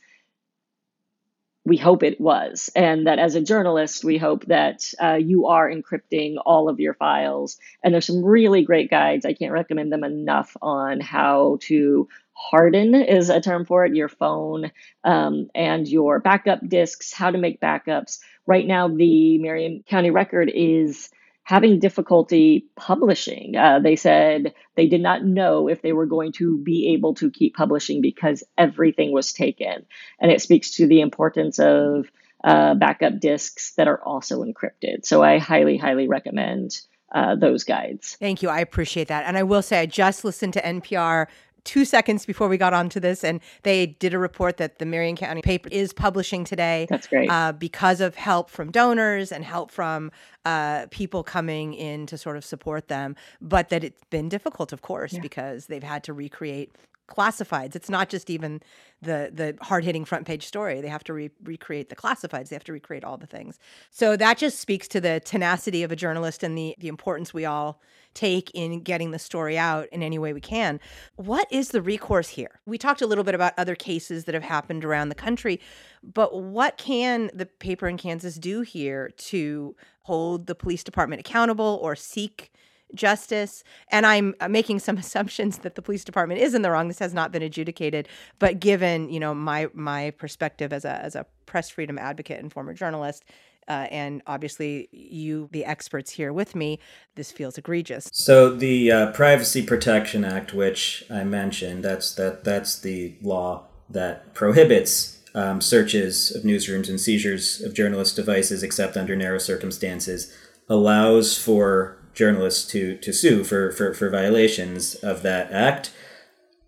we 1.68 1.76
hope 1.76 2.02
it 2.02 2.20
was. 2.20 2.70
And 2.78 3.08
that 3.08 3.20
as 3.20 3.36
a 3.36 3.42
journalist, 3.42 4.06
we 4.06 4.18
hope 4.18 4.46
that 4.46 4.94
uh, 5.04 5.16
you 5.16 5.48
are 5.48 5.70
encrypting 5.70 6.36
all 6.46 6.70
of 6.70 6.80
your 6.80 6.94
files. 6.94 7.58
And 7.84 7.94
there's 7.94 8.08
some 8.08 8.24
really 8.24 8.64
great 8.64 8.90
guides. 8.90 9.26
I 9.26 9.34
can't 9.34 9.52
recommend 9.52 9.92
them 9.92 10.06
enough 10.06 10.56
on 10.62 11.02
how 11.02 11.58
to 11.64 12.08
harden, 12.32 12.96
is 12.96 13.30
a 13.30 13.42
term 13.42 13.66
for 13.66 13.84
it, 13.84 13.96
your 13.96 14.08
phone 14.08 14.72
um, 15.04 15.50
and 15.54 15.88
your 15.90 16.20
backup 16.20 16.66
disks, 16.66 17.12
how 17.12 17.32
to 17.32 17.38
make 17.38 17.60
backups. 17.60 18.20
Right 18.46 18.66
now, 18.66 18.88
the 18.88 19.38
Marion 19.40 19.84
County 19.90 20.12
Record 20.12 20.50
is 20.54 21.10
having 21.48 21.80
difficulty 21.80 22.68
publishing. 22.76 23.56
Uh, 23.56 23.80
they 23.80 23.96
said 23.96 24.54
they 24.76 24.86
did 24.86 25.00
not 25.00 25.24
know 25.24 25.70
if 25.70 25.82
they 25.82 25.94
were 25.94 26.06
going 26.06 26.34
to 26.34 26.58
be 26.58 26.92
able 26.94 27.14
to 27.14 27.32
keep 27.32 27.56
publishing 27.56 28.02
because 28.02 28.44
everything 28.58 29.14
was 29.14 29.32
taken. 29.32 29.86
And 30.20 30.30
it 30.30 30.42
speaks 30.42 30.72
to 30.72 30.88
the 30.88 31.00
importance 31.00 31.58
of 31.58 32.12
uh, 32.44 32.74
backup 32.74 33.22
disks 33.22 33.72
that 33.76 33.88
are 33.88 34.04
also 34.04 34.44
encrypted. 34.44 35.06
So 35.06 35.24
I 35.24 35.38
highly, 35.38 35.78
highly 35.78 36.10
recommend. 36.10 36.82
Uh, 37.10 37.38
those 37.38 37.64
guides. 37.64 38.18
Thank 38.20 38.44
you. 38.44 38.50
I 38.50 38.60
appreciate 38.60 39.08
that. 39.08 39.24
And 39.26 39.38
I 39.38 39.44
will 39.44 39.62
say, 39.62 39.80
I 39.80 39.86
just 39.86 40.26
listened 40.26 40.52
to 40.56 40.62
NPR 40.62 41.28
two 41.68 41.86
seconds 41.86 42.26
before 42.26 42.48
we 42.48 42.58
got 42.58 42.74
onto 42.74 43.00
this, 43.00 43.24
and 43.24 43.42
they 43.64 43.86
did 43.86 44.14
a 44.14 44.18
report 44.18 44.58
that 44.58 44.80
the 44.80 44.86
Marion 44.86 45.18
County 45.18 45.42
paper 45.42 45.68
is 45.72 45.94
publishing 45.94 46.46
today. 46.46 46.88
That's 46.90 47.08
great. 47.08 47.30
Uh, 47.30 47.52
because 47.52 48.02
of 48.02 48.16
help 48.16 48.50
from 48.50 48.72
donors 48.72 49.32
and 49.32 49.44
help 49.44 49.70
from 49.70 50.10
uh, 50.46 50.88
people 50.90 51.24
coming 51.24 51.74
in 51.74 52.08
to 52.08 52.18
sort 52.18 52.38
of 52.38 52.46
support 52.46 52.88
them, 52.88 53.16
but 53.42 53.68
that 53.70 53.84
it's 53.84 54.02
been 54.10 54.30
difficult, 54.30 54.72
of 54.72 54.82
course, 54.82 55.14
yeah. 55.14 55.20
because 55.20 55.68
they've 55.68 55.84
had 55.84 56.04
to 56.06 56.14
recreate 56.14 56.74
classifieds. 57.08 57.76
It's 57.76 57.90
not 57.90 58.10
just 58.10 58.30
even 58.30 58.62
the 59.02 59.32
the 59.34 59.58
hard 59.62 59.84
hitting 59.84 60.06
front 60.06 60.26
page 60.26 60.46
story. 60.46 60.82
They 60.82 60.88
have 60.88 61.04
to 61.06 61.14
re- 61.14 61.32
recreate 61.44 61.90
the 61.90 61.96
classifieds. 61.96 62.50
They 62.50 62.56
have 62.56 62.64
to 62.66 62.74
recreate 62.74 63.04
all 63.04 63.18
the 63.18 63.28
things. 63.28 63.60
So 63.90 64.18
that 64.18 64.38
just 64.38 64.60
speaks 64.60 64.88
to 64.90 65.02
the 65.02 65.20
tenacity 65.20 65.84
of 65.84 65.92
a 65.92 65.96
journalist 65.96 66.44
and 66.44 66.58
the 66.58 66.76
the 66.80 66.88
importance 66.88 67.34
we 67.34 67.46
all 67.46 67.82
take 68.14 68.50
in 68.56 68.82
getting 68.82 69.12
the 69.12 69.20
story 69.20 69.58
out 69.58 69.88
in 69.92 70.02
any 70.02 70.18
way 70.18 70.34
we 70.34 70.42
can. 70.42 70.80
What 71.18 71.48
is 71.52 71.70
the 71.70 71.82
recourse 71.82 72.30
here? 72.30 72.60
We 72.66 72.80
talked 72.80 73.02
a 73.04 73.08
little 73.08 73.24
bit 73.24 73.36
about 73.36 73.54
other 73.58 73.76
cases 73.76 74.26
that 74.26 74.34
have 74.34 74.44
happened 74.44 74.84
around 74.84 75.10
the 75.10 75.16
country, 75.16 75.60
but 76.02 76.42
what 76.42 76.78
can 76.78 77.30
the 77.34 77.46
paper 77.46 77.88
in 77.88 77.98
Kansas 77.98 78.36
do 78.36 78.62
here 78.62 79.12
to 79.18 79.76
hold 80.02 80.48
the 80.48 80.56
police 80.56 80.84
department 80.84 81.20
accountable 81.20 81.80
or 81.82 81.96
seek 81.96 82.52
justice. 82.94 83.64
And 83.92 84.06
I'm 84.06 84.36
making 84.50 84.80
some 84.80 84.98
assumptions 84.98 85.60
that 85.60 85.76
the 85.76 85.82
police 85.82 86.04
department 86.04 86.42
is 86.42 86.54
in 86.54 86.62
the 86.62 86.72
wrong. 86.72 86.88
This 86.88 87.00
has 87.00 87.14
not 87.14 87.32
been 87.32 87.44
adjudicated, 87.44 88.08
but 88.40 88.60
given 88.60 89.10
you 89.10 89.20
know 89.20 89.34
my 89.34 89.68
my 89.74 90.12
perspective 90.12 90.74
as 90.74 90.86
a 90.86 90.92
as 91.04 91.16
a 91.16 91.26
press 91.46 91.70
freedom 91.70 91.98
advocate 91.98 92.40
and 92.40 92.52
former 92.52 92.74
journalist. 92.74 93.24
Uh, 93.68 93.86
and 93.92 94.22
obviously, 94.28 94.88
you, 94.94 95.50
the 95.52 95.66
experts 95.66 96.10
here 96.12 96.32
with 96.32 96.56
me, 96.56 96.80
this 97.16 97.34
feels 97.34 97.58
egregious. 97.58 98.10
So 98.14 98.50
the 98.56 98.92
uh, 98.92 99.12
Privacy 99.12 99.62
Protection 99.62 100.24
Act, 100.24 100.54
which 100.54 101.04
I 101.10 101.26
mentioned, 101.26 101.84
that's 101.84 102.16
that 102.16 102.46
that's 102.46 102.80
the 102.80 103.16
law 103.22 103.66
that 103.90 104.34
prohibits 104.34 105.20
um, 105.36 105.60
searches 105.60 106.34
of 106.34 106.44
newsrooms 106.44 106.90
and 106.90 107.00
seizures 107.00 107.62
of 107.62 107.74
journalist 107.74 108.16
devices 108.16 108.64
except 108.64 108.96
under 108.96 109.16
narrow 109.16 109.38
circumstances, 109.38 110.34
allows 110.70 111.38
for 111.38 111.97
journalists 112.18 112.70
to 112.72 112.98
to 112.98 113.14
sue 113.14 113.44
for 113.44 113.72
for, 113.72 113.94
for 113.94 114.10
violations 114.10 114.96
of 114.96 115.22
that 115.22 115.52
act. 115.52 115.92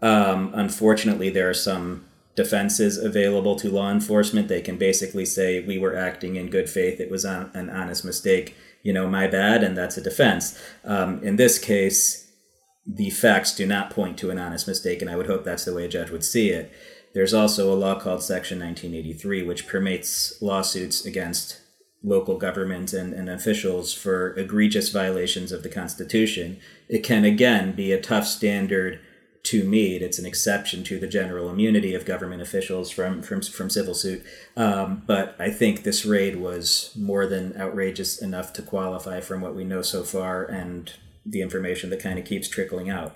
Um, 0.01 0.51
unfortunately, 0.53 1.29
there 1.29 1.49
are 1.49 1.55
some 1.55 2.05
defenses 2.35 2.97
available 2.97 3.55
to 3.57 3.69
law 3.69 3.91
enforcement. 3.91 4.47
They 4.47 4.61
can 4.61 4.77
basically 4.77 5.25
say 5.25 5.65
we 5.65 5.79
were 5.79 5.95
acting 5.95 6.35
in 6.35 6.49
good 6.49 6.69
faith; 6.69 6.99
it 6.99 7.11
was 7.11 7.25
an 7.25 7.69
honest 7.69 8.05
mistake. 8.05 8.55
You 8.83 8.93
know, 8.93 9.09
my 9.09 9.27
bad, 9.27 9.63
and 9.63 9.75
that's 9.75 9.97
a 9.97 10.01
defense. 10.01 10.57
Um, 10.85 11.21
in 11.21 11.35
this 11.35 11.59
case, 11.59 12.31
the 12.87 13.09
facts 13.09 13.53
do 13.53 13.65
not 13.65 13.89
point 13.89 14.17
to 14.19 14.29
an 14.29 14.39
honest 14.39 14.67
mistake, 14.67 15.01
and 15.01 15.09
I 15.09 15.17
would 15.17 15.27
hope 15.27 15.43
that's 15.43 15.65
the 15.65 15.73
way 15.73 15.85
a 15.85 15.89
judge 15.89 16.11
would 16.11 16.23
see 16.23 16.49
it. 16.49 16.71
There's 17.13 17.33
also 17.33 17.73
a 17.73 17.75
law 17.75 17.99
called 17.99 18.23
Section 18.23 18.59
1983, 18.59 19.43
which 19.43 19.67
permits 19.67 20.39
lawsuits 20.41 21.05
against 21.05 21.59
local 22.03 22.37
government 22.37 22.93
and, 22.93 23.13
and 23.13 23.29
officials 23.29 23.93
for 23.93 24.33
egregious 24.35 24.89
violations 24.89 25.51
of 25.51 25.63
the 25.63 25.69
Constitution. 25.69 26.59
It 26.87 27.03
can, 27.03 27.25
again, 27.25 27.73
be 27.73 27.91
a 27.91 28.01
tough 28.01 28.25
standard 28.25 28.99
to 29.43 29.63
meet. 29.63 30.01
It's 30.01 30.19
an 30.19 30.25
exception 30.25 30.83
to 30.85 30.99
the 30.99 31.07
general 31.07 31.49
immunity 31.49 31.93
of 31.93 32.05
government 32.05 32.41
officials 32.41 32.91
from, 32.91 33.21
from, 33.21 33.41
from 33.41 33.69
civil 33.69 33.93
suit. 33.93 34.23
Um, 34.55 35.03
but 35.07 35.35
I 35.39 35.49
think 35.49 35.83
this 35.83 36.05
raid 36.05 36.37
was 36.37 36.93
more 36.97 37.25
than 37.25 37.55
outrageous 37.59 38.21
enough 38.21 38.53
to 38.53 38.61
qualify 38.61 39.21
from 39.21 39.41
what 39.41 39.55
we 39.55 39.63
know 39.63 39.81
so 39.81 40.03
far 40.03 40.45
and 40.45 40.91
the 41.25 41.41
information 41.41 41.89
that 41.89 42.01
kind 42.01 42.19
of 42.19 42.25
keeps 42.25 42.47
trickling 42.47 42.89
out. 42.89 43.15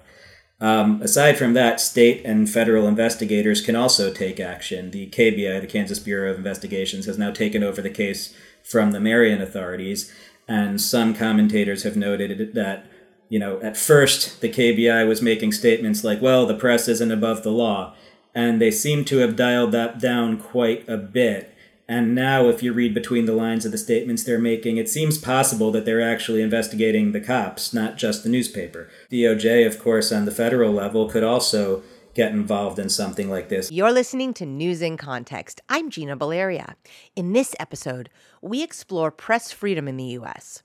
Um, 0.61 1.01
aside 1.01 1.37
from 1.37 1.53
that, 1.55 1.81
state 1.81 2.21
and 2.23 2.49
federal 2.49 2.87
investigators 2.87 3.59
can 3.59 3.75
also 3.75 4.13
take 4.13 4.39
action. 4.39 4.91
The 4.91 5.09
KBI, 5.09 5.59
the 5.59 5.67
Kansas 5.67 5.99
Bureau 5.99 6.31
of 6.31 6.37
Investigations, 6.37 7.05
has 7.05 7.17
now 7.17 7.31
taken 7.31 7.63
over 7.63 7.81
the 7.81 7.89
case 7.89 8.33
from 8.63 8.91
the 8.91 8.99
Marion 8.99 9.41
authorities. 9.41 10.11
And 10.47 10.81
some 10.81 11.13
commentators 11.13 11.83
have 11.83 11.95
noted 11.95 12.53
that, 12.53 12.85
you 13.29 13.39
know, 13.39 13.61
at 13.61 13.77
first 13.77 14.41
the 14.41 14.49
KBI 14.49 15.07
was 15.07 15.21
making 15.21 15.51
statements 15.51 16.03
like, 16.03 16.21
well, 16.21 16.45
the 16.45 16.55
press 16.55 16.87
isn't 16.87 17.11
above 17.11 17.43
the 17.43 17.51
law. 17.51 17.95
And 18.35 18.59
they 18.59 18.71
seem 18.71 19.05
to 19.05 19.17
have 19.17 19.35
dialed 19.35 19.71
that 19.73 19.99
down 19.99 20.39
quite 20.39 20.87
a 20.89 20.97
bit. 20.97 21.53
And 21.87 22.15
now, 22.15 22.47
if 22.47 22.63
you 22.63 22.71
read 22.71 22.93
between 22.93 23.25
the 23.25 23.33
lines 23.33 23.65
of 23.65 23.71
the 23.73 23.77
statements 23.77 24.23
they're 24.23 24.39
making, 24.39 24.77
it 24.77 24.87
seems 24.87 25.17
possible 25.17 25.69
that 25.71 25.85
they're 25.85 26.01
actually 26.01 26.41
investigating 26.41 27.11
the 27.11 27.19
cops, 27.19 27.73
not 27.73 27.97
just 27.97 28.23
the 28.23 28.29
newspaper. 28.29 28.89
DOJ, 29.11 29.67
of 29.67 29.79
course, 29.79 30.11
on 30.11 30.23
the 30.23 30.31
federal 30.31 30.71
level, 30.71 31.09
could 31.09 31.23
also 31.23 31.83
get 32.13 32.31
involved 32.31 32.79
in 32.79 32.89
something 32.89 33.29
like 33.29 33.49
this. 33.49 33.71
You're 33.71 33.91
listening 33.91 34.33
to 34.35 34.45
News 34.45 34.81
in 34.81 34.97
Context. 34.97 35.61
I'm 35.69 35.89
Gina 35.89 36.15
Baleria. 36.15 36.75
In 37.15 37.33
this 37.33 37.55
episode, 37.59 38.09
we 38.41 38.63
explore 38.63 39.11
press 39.11 39.51
freedom 39.51 39.87
in 39.87 39.97
the 39.97 40.03
U.S. 40.03 40.63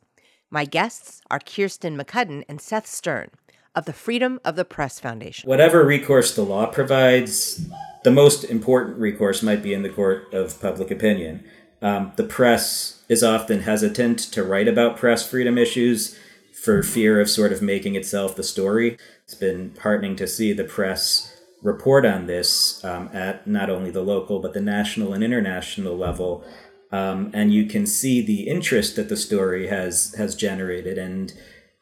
My 0.50 0.64
guests 0.64 1.22
are 1.30 1.38
Kirstin 1.38 2.00
McCudden 2.00 2.44
and 2.48 2.60
Seth 2.60 2.86
Stern 2.86 3.30
of 3.74 3.86
the 3.86 3.92
Freedom 3.92 4.40
of 4.44 4.56
the 4.56 4.64
Press 4.64 5.00
Foundation. 5.00 5.48
Whatever 5.48 5.84
recourse 5.84 6.34
the 6.34 6.42
law 6.42 6.66
provides, 6.66 7.66
the 8.04 8.10
most 8.10 8.44
important 8.44 8.98
recourse 8.98 9.42
might 9.42 9.62
be 9.62 9.72
in 9.72 9.82
the 9.82 9.88
court 9.88 10.32
of 10.34 10.60
public 10.60 10.90
opinion. 10.90 11.44
Um, 11.80 12.12
the 12.16 12.24
press 12.24 13.04
is 13.08 13.22
often 13.22 13.60
hesitant 13.60 14.18
to 14.18 14.42
write 14.42 14.68
about 14.68 14.96
press 14.96 15.28
freedom 15.28 15.56
issues 15.56 16.18
for 16.52 16.82
fear 16.82 17.20
of 17.20 17.30
sort 17.30 17.52
of 17.52 17.62
making 17.62 17.94
itself 17.94 18.34
the 18.34 18.42
story. 18.42 18.98
It's 19.22 19.34
been 19.34 19.76
heartening 19.80 20.16
to 20.16 20.26
see 20.26 20.52
the 20.52 20.64
press 20.64 21.37
report 21.62 22.06
on 22.06 22.26
this 22.26 22.82
um, 22.84 23.10
at 23.12 23.46
not 23.46 23.70
only 23.70 23.90
the 23.90 24.02
local 24.02 24.40
but 24.40 24.54
the 24.54 24.60
national 24.60 25.12
and 25.12 25.24
international 25.24 25.96
level. 25.96 26.44
Um, 26.90 27.30
and 27.34 27.52
you 27.52 27.66
can 27.66 27.86
see 27.86 28.22
the 28.22 28.48
interest 28.48 28.96
that 28.96 29.08
the 29.08 29.16
story 29.16 29.66
has 29.68 30.14
has 30.16 30.34
generated. 30.34 30.96
And 30.96 31.32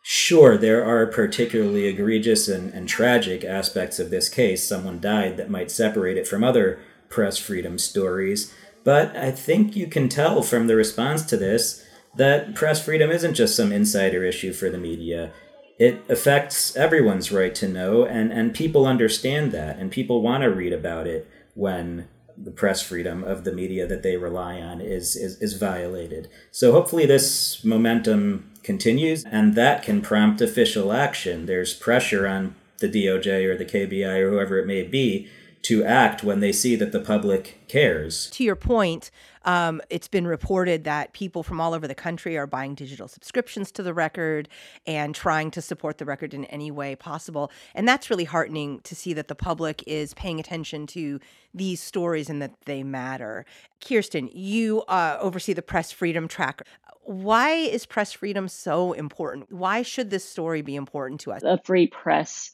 sure, 0.03 0.57
there 0.57 0.85
are 0.85 1.07
particularly 1.07 1.87
egregious 1.87 2.49
and, 2.49 2.73
and 2.75 2.89
tragic 2.89 3.45
aspects 3.45 3.99
of 3.99 4.11
this 4.11 4.29
case. 4.29 4.67
Someone 4.67 5.01
died 5.01 5.37
that 5.37 5.51
might 5.51 5.71
separate 5.71 6.17
it 6.17 6.27
from 6.27 6.43
other 6.43 6.81
press 7.09 7.39
freedom 7.39 7.79
stories. 7.79 8.53
But 8.83 9.17
I 9.17 9.31
think 9.31 9.77
you 9.77 9.87
can 9.87 10.09
tell 10.09 10.43
from 10.43 10.67
the 10.67 10.77
response 10.77 11.25
to 11.27 11.37
this 11.37 11.85
that 12.17 12.55
press 12.55 12.85
freedom 12.85 13.11
isn't 13.11 13.35
just 13.35 13.57
some 13.57 13.73
insider 13.73 14.25
issue 14.25 14.53
for 14.53 14.71
the 14.71 14.79
media 14.79 15.33
it 15.79 16.05
affects 16.09 16.75
everyone's 16.77 17.31
right 17.31 17.55
to 17.57 17.69
know, 17.69 18.05
and, 18.05 18.33
and 18.33 18.55
people 18.55 18.87
understand 18.87 19.53
that, 19.53 19.79
and 19.79 19.91
people 19.91 20.23
want 20.23 20.43
to 20.43 20.51
read 20.51 20.73
about 20.73 21.07
it 21.07 21.29
when 21.55 22.09
the 22.39 22.51
press 22.51 22.83
freedom 22.83 23.25
of 23.25 23.45
the 23.45 23.53
media 23.53 23.87
that 23.87 24.03
they 24.03 24.17
rely 24.17 24.61
on 24.61 24.81
is, 24.81 25.17
is, 25.17 25.41
is 25.41 25.55
violated. 25.55 26.29
So 26.51 26.73
hopefully 26.73 27.07
this 27.07 27.65
momentum 27.65 28.51
continues, 28.63 29.25
and 29.25 29.55
that 29.55 29.83
can 29.83 30.03
prompt 30.03 30.41
official 30.41 30.93
action. 30.93 31.47
There's 31.47 31.75
pressure 31.75 32.27
on 32.27 32.55
the 32.79 32.89
DOJ 32.89 33.45
or 33.45 33.57
the 33.57 33.65
KBI 33.65 34.21
or 34.21 34.31
whoever 34.31 34.59
it 34.59 34.67
may 34.67 34.83
be 34.83 35.29
to 35.63 35.85
act 35.85 36.23
when 36.23 36.41
they 36.41 36.53
see 36.53 36.77
that 36.77 36.93
the 36.93 37.01
public 37.01 37.61
cares. 37.69 38.31
To 38.31 38.45
your 38.45 38.55
point, 38.55 39.11
um, 39.47 39.81
it's 39.89 40.09
been 40.09 40.27
reported 40.27 40.85
that 40.85 41.13
people 41.13 41.43
from 41.43 41.61
all 41.61 41.73
over 41.73 41.89
the 41.89 41.95
country 41.95 42.37
are 42.37 42.47
buying 42.47 42.75
digital 42.75 43.09
subscriptions 43.09 43.73
to 43.73 43.83
the 43.83 43.95
record 43.95 44.49
and 44.87 45.15
trying 45.15 45.51
to 45.53 45.63
support 45.63 45.99
the 45.99 46.05
record 46.05 46.35
in 46.35 46.45
any 46.47 46.71
way 46.71 46.95
possible. 46.95 47.51
And 47.75 47.89
that's 47.89 48.11
really 48.11 48.25
heartening 48.25 48.81
to 48.81 48.95
see 48.95 49.13
that 49.15 49.29
the 49.29 49.35
public 49.35 49.83
is 49.87 50.13
paying 50.15 50.39
attention 50.39 50.87
to 50.89 51.21
these 51.55 51.81
stories 51.81 52.29
and 52.29 52.43
that 52.43 52.53
they 52.67 52.83
matter. 52.83 53.47
Kirstin, 53.81 54.31
you 54.35 54.83
uh, 54.83 55.17
oversee 55.21 55.55
the 55.55 55.63
Press 55.63 55.93
Freedom 55.93 56.29
Tracker. 56.29 56.65
Why 57.03 57.51
is 57.51 57.87
press 57.87 58.13
freedom 58.13 58.49
so 58.49 58.93
important? 58.93 59.53
Why 59.53 59.83
should 59.83 60.11
this 60.11 60.25
story 60.25 60.61
be 60.61 60.75
important 60.75 61.21
to 61.21 61.33
us? 61.33 61.43
A 61.45 61.61
free 61.65 61.87
press 61.87 62.51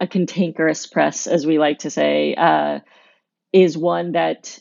a 0.00 0.06
cantankerous 0.06 0.86
press, 0.86 1.26
as 1.26 1.46
we 1.46 1.58
like 1.58 1.80
to 1.80 1.90
say, 1.90 2.34
uh, 2.34 2.80
is 3.52 3.78
one 3.78 4.12
that 4.12 4.60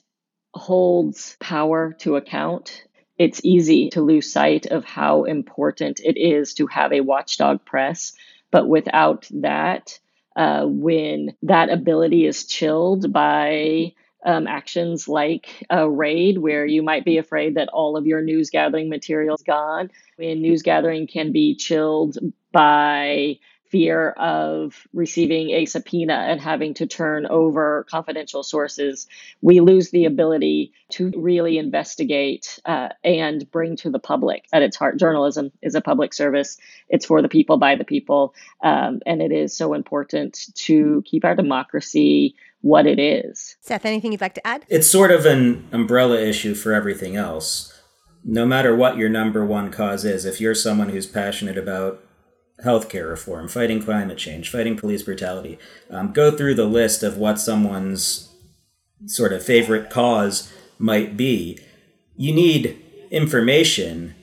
holds 0.54 1.38
power 1.40 1.94
to 2.00 2.16
account. 2.16 2.84
It's 3.18 3.42
easy 3.44 3.90
to 3.92 4.02
lose 4.02 4.32
sight 4.32 4.66
of 4.68 4.86
how 4.86 5.24
important 5.24 6.00
it 6.00 6.18
is 6.20 6.54
to 6.56 6.68
have 6.68 6.92
a 6.94 7.02
watchdog 7.02 7.64
press. 7.66 8.14
But 8.52 8.68
without 8.68 9.28
that, 9.32 10.00
uh, 10.36 10.66
when 10.66 11.36
that 11.44 11.70
ability 11.70 12.26
is 12.26 12.46
chilled 12.46 13.12
by 13.14 13.94
um, 14.26 14.48
actions 14.48 15.08
like 15.08 15.64
a 15.70 15.90
raid, 15.90 16.38
where 16.38 16.66
you 16.66 16.82
might 16.82 17.06
be 17.06 17.18
afraid 17.18 17.56
that 17.56 17.70
all 17.70 17.98
of 17.98 18.06
your 18.06 18.22
news 18.22 18.50
gathering 18.50 18.90
material 18.90 19.36
is 19.36 19.44
gone, 19.44 19.92
when 20.16 20.42
news 20.42 20.62
gathering 20.62 21.08
can 21.08 21.32
be 21.32 21.56
chilled 21.56 22.18
by 22.52 23.38
fear 23.74 24.12
of 24.12 24.88
receiving 24.94 25.50
a 25.50 25.66
subpoena 25.66 26.14
and 26.14 26.40
having 26.40 26.76
to 26.76 26.86
turn 26.86 27.26
over 27.26 27.88
confidential 27.90 28.44
sources, 28.44 29.08
we 29.42 29.62
lose 29.62 29.90
the 29.90 30.06
ability 30.06 30.72
to 30.92 31.12
really 31.18 31.58
investigate 31.58 32.60
uh, 32.66 32.90
and 33.04 33.50
bring 33.50 33.76
to 33.76 33.90
the 33.90 33.98
public. 33.98 34.46
At 34.54 34.62
its 34.62 34.78
heart, 34.78 35.00
journalism 35.00 35.52
is 35.64 35.74
a 35.74 35.82
public 35.82 36.14
service, 36.14 36.60
it's 36.88 37.08
for 37.08 37.24
the 37.24 37.28
people, 37.28 37.58
by 37.58 37.76
the 37.76 37.84
people. 37.84 38.36
Um, 38.64 39.00
and 39.08 39.24
it 39.24 39.32
is 39.32 39.58
so 39.58 39.74
important 39.74 40.50
to 40.54 41.02
keep 41.08 41.26
our 41.26 41.36
democracy 41.36 42.36
what 42.62 42.86
it 42.86 43.00
is. 43.00 43.58
Seth, 43.62 43.88
anything 43.88 44.12
you'd 44.12 44.22
like 44.22 44.36
to 44.36 44.46
add? 44.46 44.68
It's 44.70 44.88
sort 44.88 45.10
of 45.10 45.26
an 45.26 45.68
umbrella 45.72 46.22
issue 46.22 46.54
for 46.54 46.74
everything 46.74 47.16
else. 47.16 47.74
No 48.24 48.46
matter 48.46 48.76
what 48.76 48.98
your 48.98 49.10
number 49.10 49.44
one 49.44 49.72
cause 49.72 50.06
is, 50.06 50.26
if 50.26 50.40
you're 50.40 50.54
someone 50.54 50.90
who's 50.90 51.08
passionate 51.08 51.58
about 51.58 52.04
healthcare 52.64 53.10
reform, 53.10 53.48
fighting 53.48 53.82
climate 53.82 54.18
change, 54.18 54.50
fighting 54.50 54.78
police 54.78 55.04
brutality. 55.04 55.58
Um, 55.90 56.14
go 56.14 56.32
through 56.32 56.56
the 56.56 56.66
list 56.66 57.04
of 57.04 57.18
what 57.18 57.40
someone's 57.40 58.34
sort 59.06 59.34
of 59.34 59.44
favorite 59.44 59.90
cause 59.90 60.52
might 60.78 61.18
be. 61.18 61.60
You 62.16 62.34
need 62.34 62.80
information. 63.12 64.16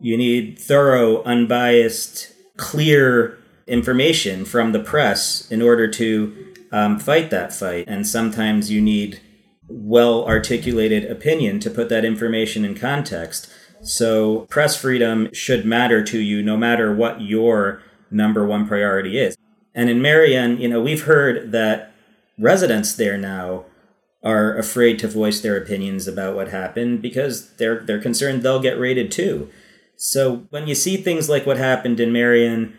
You 0.00 0.16
need 0.16 0.58
thorough, 0.58 1.22
unbiased, 1.24 2.32
clear 2.56 3.38
information 3.66 4.44
from 4.44 4.72
the 4.72 4.80
press 4.80 5.50
in 5.50 5.62
order 5.62 5.88
to 5.88 6.54
um, 6.70 6.98
fight 6.98 7.30
that 7.30 7.52
fight. 7.52 7.84
And 7.88 8.06
sometimes 8.06 8.70
you 8.70 8.80
need 8.80 9.20
well 9.68 10.26
articulated 10.26 11.10
opinion 11.10 11.60
to 11.60 11.70
put 11.70 11.88
that 11.88 12.04
information 12.04 12.64
in 12.64 12.74
context. 12.74 13.50
So 13.84 14.40
press 14.50 14.76
freedom 14.80 15.32
should 15.32 15.64
matter 15.64 16.02
to 16.04 16.18
you 16.18 16.42
no 16.42 16.56
matter 16.56 16.94
what 16.94 17.20
your 17.20 17.82
number 18.10 18.46
one 18.46 18.66
priority 18.66 19.18
is. 19.18 19.36
And 19.74 19.90
in 19.90 20.00
Marion, 20.00 20.58
you 20.58 20.68
know, 20.68 20.80
we've 20.80 21.04
heard 21.04 21.52
that 21.52 21.92
residents 22.38 22.94
there 22.94 23.18
now 23.18 23.66
are 24.22 24.56
afraid 24.56 24.98
to 24.98 25.08
voice 25.08 25.40
their 25.40 25.56
opinions 25.56 26.08
about 26.08 26.34
what 26.34 26.48
happened 26.48 27.02
because 27.02 27.50
they're 27.56 27.80
they're 27.80 28.00
concerned 28.00 28.42
they'll 28.42 28.60
get 28.60 28.78
raided 28.78 29.12
too. 29.12 29.50
So 29.96 30.46
when 30.50 30.66
you 30.66 30.74
see 30.74 30.96
things 30.96 31.28
like 31.28 31.44
what 31.44 31.58
happened 31.58 32.00
in 32.00 32.10
Marion, 32.10 32.76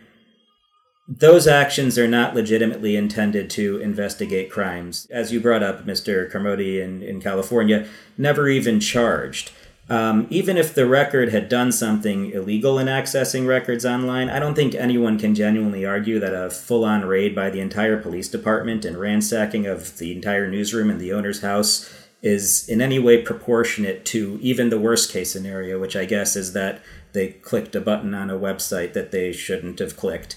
those 1.07 1.45
actions 1.45 1.99
are 1.99 2.07
not 2.07 2.33
legitimately 2.33 2.95
intended 2.95 3.49
to 3.51 3.77
investigate 3.77 4.49
crimes. 4.49 5.07
As 5.11 5.31
you 5.31 5.39
brought 5.39 5.61
up, 5.61 5.85
Mr. 5.85 6.29
Carmody 6.29 6.81
in, 6.81 7.03
in 7.03 7.21
California, 7.21 7.87
never 8.17 8.49
even 8.49 8.79
charged. 8.79 9.51
Um, 9.87 10.25
even 10.31 10.57
if 10.57 10.73
the 10.73 10.87
record 10.87 11.29
had 11.29 11.47
done 11.47 11.71
something 11.71 12.31
illegal 12.31 12.79
in 12.79 12.87
accessing 12.87 13.45
records 13.45 13.85
online, 13.85 14.29
I 14.29 14.39
don't 14.39 14.55
think 14.55 14.73
anyone 14.73 15.19
can 15.19 15.35
genuinely 15.35 15.85
argue 15.85 16.19
that 16.19 16.33
a 16.33 16.49
full 16.49 16.83
on 16.83 17.05
raid 17.05 17.35
by 17.35 17.51
the 17.51 17.59
entire 17.59 17.97
police 17.97 18.27
department 18.27 18.83
and 18.83 18.97
ransacking 18.97 19.67
of 19.67 19.99
the 19.99 20.11
entire 20.11 20.49
newsroom 20.49 20.89
and 20.89 20.99
the 20.99 21.13
owner's 21.13 21.41
house 21.41 21.93
is 22.23 22.67
in 22.67 22.81
any 22.81 22.97
way 22.97 23.21
proportionate 23.21 24.03
to 24.05 24.39
even 24.41 24.69
the 24.69 24.79
worst 24.79 25.11
case 25.11 25.31
scenario, 25.31 25.79
which 25.79 25.95
I 25.95 26.05
guess 26.05 26.35
is 26.35 26.53
that 26.53 26.81
they 27.13 27.27
clicked 27.27 27.75
a 27.75 27.81
button 27.81 28.15
on 28.15 28.31
a 28.31 28.39
website 28.39 28.93
that 28.93 29.11
they 29.11 29.31
shouldn't 29.31 29.77
have 29.77 29.95
clicked. 29.95 30.35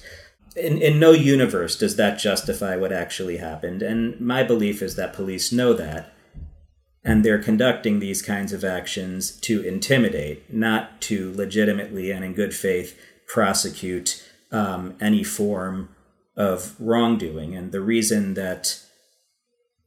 In, 0.55 0.77
in 0.77 1.01
no 1.01 1.13
universe 1.13 1.79
does 1.79 1.97
that 1.97 2.19
justify 2.19 2.77
what 2.77 2.93
actually 2.93 3.39
happened, 3.39 3.81
and 3.81 4.21
my 4.21 4.43
belief 4.43 4.83
is 4.83 4.97
that 4.97 5.15
police 5.15 5.51
know 5.53 5.73
that 5.73 6.13
and 7.09 7.25
they're 7.25 7.43
conducting 7.43 8.01
these 8.01 8.21
kinds 8.21 8.53
of 8.53 8.63
actions 8.63 9.31
to 9.31 9.63
intimidate, 9.63 10.53
not 10.53 11.01
to 11.01 11.33
legitimately 11.33 12.11
and 12.11 12.23
in 12.23 12.35
good 12.35 12.53
faith 12.53 13.01
prosecute 13.27 14.23
um, 14.53 14.95
any 15.01 15.25
form 15.25 15.89
of 16.37 16.77
wrongdoing. 16.79 17.57
And 17.57 17.73
the 17.73 17.81
reason 17.81 18.35
that 18.35 18.79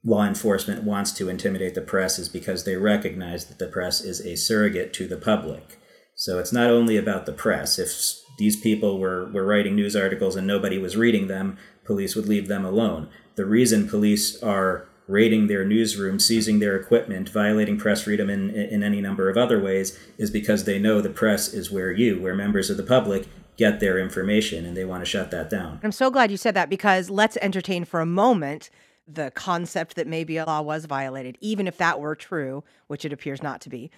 law 0.03 0.25
enforcement 0.25 0.83
wants 0.83 1.11
to 1.11 1.29
intimidate 1.29 1.75
the 1.75 1.81
press 1.81 2.17
is 2.17 2.27
because 2.27 2.63
they 2.63 2.75
recognize 2.75 3.45
that 3.45 3.59
the 3.59 3.67
press 3.67 4.01
is 4.01 4.25
a 4.25 4.35
surrogate 4.35 4.91
to 4.93 5.07
the 5.07 5.17
public. 5.17 5.79
So 6.15 6.39
it's 6.39 6.51
not 6.51 6.71
only 6.71 6.97
about 6.97 7.27
the 7.27 7.33
press. 7.33 7.77
If 7.77 8.15
these 8.39 8.59
people 8.59 8.97
were, 8.97 9.29
were 9.31 9.45
writing 9.45 9.75
news 9.75 9.95
articles 9.95 10.35
and 10.35 10.47
nobody 10.47 10.79
was 10.79 10.97
reading 10.97 11.27
them, 11.27 11.59
police 11.85 12.15
would 12.15 12.27
leave 12.27 12.47
them 12.47 12.65
alone. 12.65 13.09
The 13.35 13.45
reason 13.45 13.87
police 13.87 14.41
are 14.41 14.87
raiding 15.11 15.47
their 15.47 15.65
newsroom, 15.65 16.19
seizing 16.19 16.59
their 16.59 16.75
equipment, 16.75 17.29
violating 17.29 17.77
press 17.77 18.03
freedom 18.03 18.29
in, 18.29 18.49
in 18.49 18.81
any 18.81 19.01
number 19.01 19.29
of 19.29 19.37
other 19.37 19.61
ways, 19.61 19.99
is 20.17 20.31
because 20.31 20.63
they 20.63 20.79
know 20.79 21.01
the 21.01 21.09
press 21.09 21.53
is 21.53 21.71
where 21.71 21.91
you, 21.91 22.19
where 22.21 22.33
members 22.33 22.69
of 22.69 22.77
the 22.77 22.83
public 22.83 23.27
get 23.57 23.79
their 23.79 23.99
information 23.99 24.65
and 24.65 24.75
they 24.75 24.85
want 24.85 25.03
to 25.03 25.09
shut 25.09 25.29
that 25.29 25.49
down. 25.49 25.79
I'm 25.83 25.91
so 25.91 26.09
glad 26.09 26.31
you 26.31 26.37
said 26.37 26.55
that 26.55 26.69
because 26.69 27.09
let's 27.09 27.37
entertain 27.41 27.85
for 27.85 27.99
a 27.99 28.05
moment 28.05 28.69
the 29.07 29.31
concept 29.31 29.95
that 29.95 30.07
maybe 30.07 30.37
a 30.37 30.45
law 30.45 30.61
was 30.61 30.85
violated, 30.85 31.37
even 31.41 31.67
if 31.67 31.77
that 31.77 31.99
were 31.99 32.15
true, 32.15 32.63
which 32.87 33.03
it 33.03 33.11
appears 33.11 33.43
not 33.43 33.61
to 33.61 33.69
be 33.69 33.91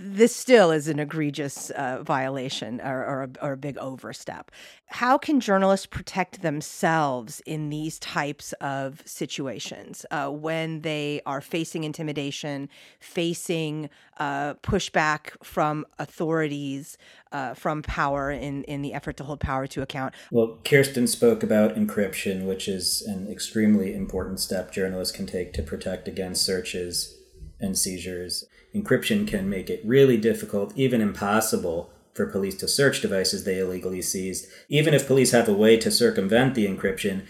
this 0.00 0.34
still 0.34 0.70
is 0.70 0.86
an 0.86 1.00
egregious 1.00 1.70
uh, 1.70 2.02
violation 2.02 2.80
or, 2.80 3.04
or, 3.04 3.22
a, 3.24 3.30
or, 3.42 3.52
a, 3.52 3.56
big 3.56 3.76
overstep. 3.78 4.52
How 4.86 5.18
can 5.18 5.40
journalists 5.40 5.86
protect 5.86 6.40
themselves 6.42 7.40
in 7.46 7.68
these 7.68 7.98
types 7.98 8.52
of 8.60 9.02
situations 9.04 10.06
uh, 10.12 10.28
when 10.28 10.82
they 10.82 11.20
are 11.26 11.40
facing 11.40 11.82
intimidation, 11.82 12.68
facing 13.00 13.90
uh, 14.18 14.54
pushback 14.54 15.30
from 15.42 15.84
authorities, 15.98 16.96
uh, 17.32 17.54
from 17.54 17.82
power 17.82 18.30
in, 18.30 18.62
in 18.64 18.82
the 18.82 18.94
effort 18.94 19.16
to 19.16 19.24
hold 19.24 19.40
power 19.40 19.66
to 19.66 19.82
account? 19.82 20.14
Well, 20.30 20.58
Kirstin 20.62 21.08
spoke 21.08 21.42
about 21.42 21.74
encryption, 21.74 22.46
which 22.46 22.68
is 22.68 23.02
an 23.02 23.28
extremely 23.28 23.94
important 23.94 24.38
step 24.38 24.70
journalists 24.70 25.14
can 25.14 25.26
take 25.26 25.52
to 25.54 25.62
protect 25.62 26.06
against 26.06 26.44
searches 26.44 27.16
and 27.60 27.76
seizures 27.76 28.44
encryption 28.78 29.26
can 29.26 29.48
make 29.48 29.68
it 29.70 29.82
really 29.84 30.16
difficult, 30.16 30.72
even 30.76 31.00
impossible, 31.00 31.90
for 32.14 32.26
police 32.26 32.56
to 32.56 32.68
search 32.68 33.00
devices 33.00 33.44
they 33.44 33.58
illegally 33.58 34.02
seized. 34.02 34.46
Even 34.68 34.94
if 34.94 35.06
police 35.06 35.30
have 35.32 35.48
a 35.48 35.52
way 35.52 35.76
to 35.76 35.90
circumvent 35.90 36.54
the 36.54 36.66
encryption, 36.66 37.24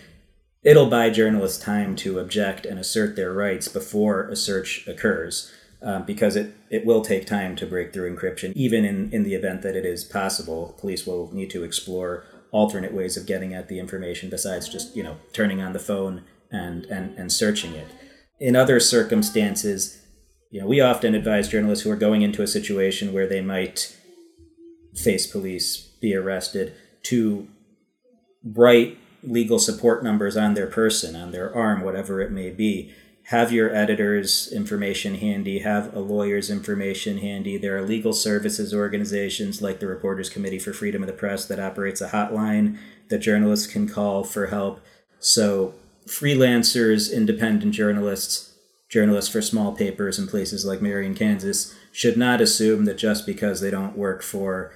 it'll 0.63 0.91
buy 0.91 1.11
journalists 1.11 1.63
time 1.63 1.95
to 1.97 2.19
object 2.19 2.67
and 2.67 2.79
assert 2.79 3.15
their 3.15 3.33
rights 3.33 3.69
before 3.69 4.29
a 4.29 4.37
search 4.37 4.87
occurs. 4.89 5.53
Um, 5.81 6.05
because 6.05 6.35
it, 6.35 6.57
it 6.71 6.85
will 6.85 7.03
take 7.03 7.25
time 7.25 7.55
to 7.55 7.65
break 7.65 7.93
through 7.93 8.13
encryption. 8.13 8.53
Even 8.57 8.85
in, 8.85 9.13
in 9.13 9.23
the 9.23 9.35
event 9.35 9.63
that 9.63 9.77
it 9.77 9.87
is 9.87 10.03
possible, 10.03 10.75
police 10.81 11.07
will 11.07 11.33
need 11.33 11.51
to 11.51 11.63
explore 11.63 12.25
alternate 12.51 12.93
ways 12.93 13.17
of 13.17 13.27
getting 13.27 13.55
at 13.55 13.69
the 13.69 13.79
information 13.79 14.29
besides 14.29 14.69
just, 14.69 14.97
you 14.97 15.05
know, 15.05 15.19
turning 15.33 15.63
on 15.63 15.75
the 15.75 15.79
phone 15.79 16.25
and, 16.51 16.85
and, 16.87 17.17
and 17.17 17.33
searching 17.33 17.75
it. 17.75 17.87
In 18.41 18.57
other 18.57 18.81
circumstances, 18.81 20.03
you 20.51 20.61
know, 20.61 20.67
we 20.67 20.81
often 20.81 21.15
advise 21.15 21.49
journalists 21.49 21.85
who 21.85 21.91
are 21.91 21.97
going 21.97 22.23
into 22.23 22.43
a 22.43 22.47
situation 22.47 23.13
where 23.13 23.27
they 23.27 23.41
might 23.41 23.97
face 24.95 25.27
police, 25.27 25.89
be 26.01 26.15
arrested, 26.15 26.75
to 27.05 27.49
write 28.43 28.99
legal 29.23 29.59
support 29.59 30.03
numbers 30.03 30.37
on 30.37 30.55
their 30.55 30.67
person, 30.67 31.17
on 31.17 31.33
their 31.33 31.55
arm, 31.55 31.83
whatever 31.83 32.21
it 32.21 32.31
may 32.31 32.51
be. 32.51 32.95
Have 33.25 33.53
your 33.53 33.75
editor's 33.75 34.51
information 34.51 35.17
handy, 35.17 35.59
have 35.59 35.95
a 35.95 36.01
lawyer's 36.01 36.49
information 36.49 37.19
handy. 37.19 37.59
There 37.59 37.77
are 37.77 37.83
legal 37.83 38.15
services 38.15 38.73
organizations 38.73 39.61
like 39.61 39.81
the 39.81 39.87
Reporters 39.87 40.31
Committee 40.31 40.59
for 40.59 40.73
Freedom 40.73 41.03
of 41.03 41.09
the 41.09 41.13
Press 41.13 41.45
that 41.45 41.61
operates 41.61 42.01
a 42.01 42.09
hotline 42.09 42.79
that 43.11 43.19
journalists 43.19 43.67
can 43.67 43.87
call 43.87 44.25
for 44.25 44.47
help. 44.47 44.81
So, 45.19 45.75
freelancers, 46.07 47.13
independent 47.13 47.75
journalists, 47.75 48.48
journalists 48.89 49.31
for 49.31 49.43
small 49.43 49.73
papers 49.73 50.19
in 50.19 50.27
places 50.27 50.65
like 50.65 50.81
Marion, 50.81 51.15
Kansas, 51.15 51.75
should 51.93 52.17
not 52.17 52.41
assume 52.41 52.85
that 52.87 52.97
just 52.97 53.27
because 53.27 53.61
they 53.61 53.71
don't 53.71 53.97
work 53.97 54.23
for 54.23 54.73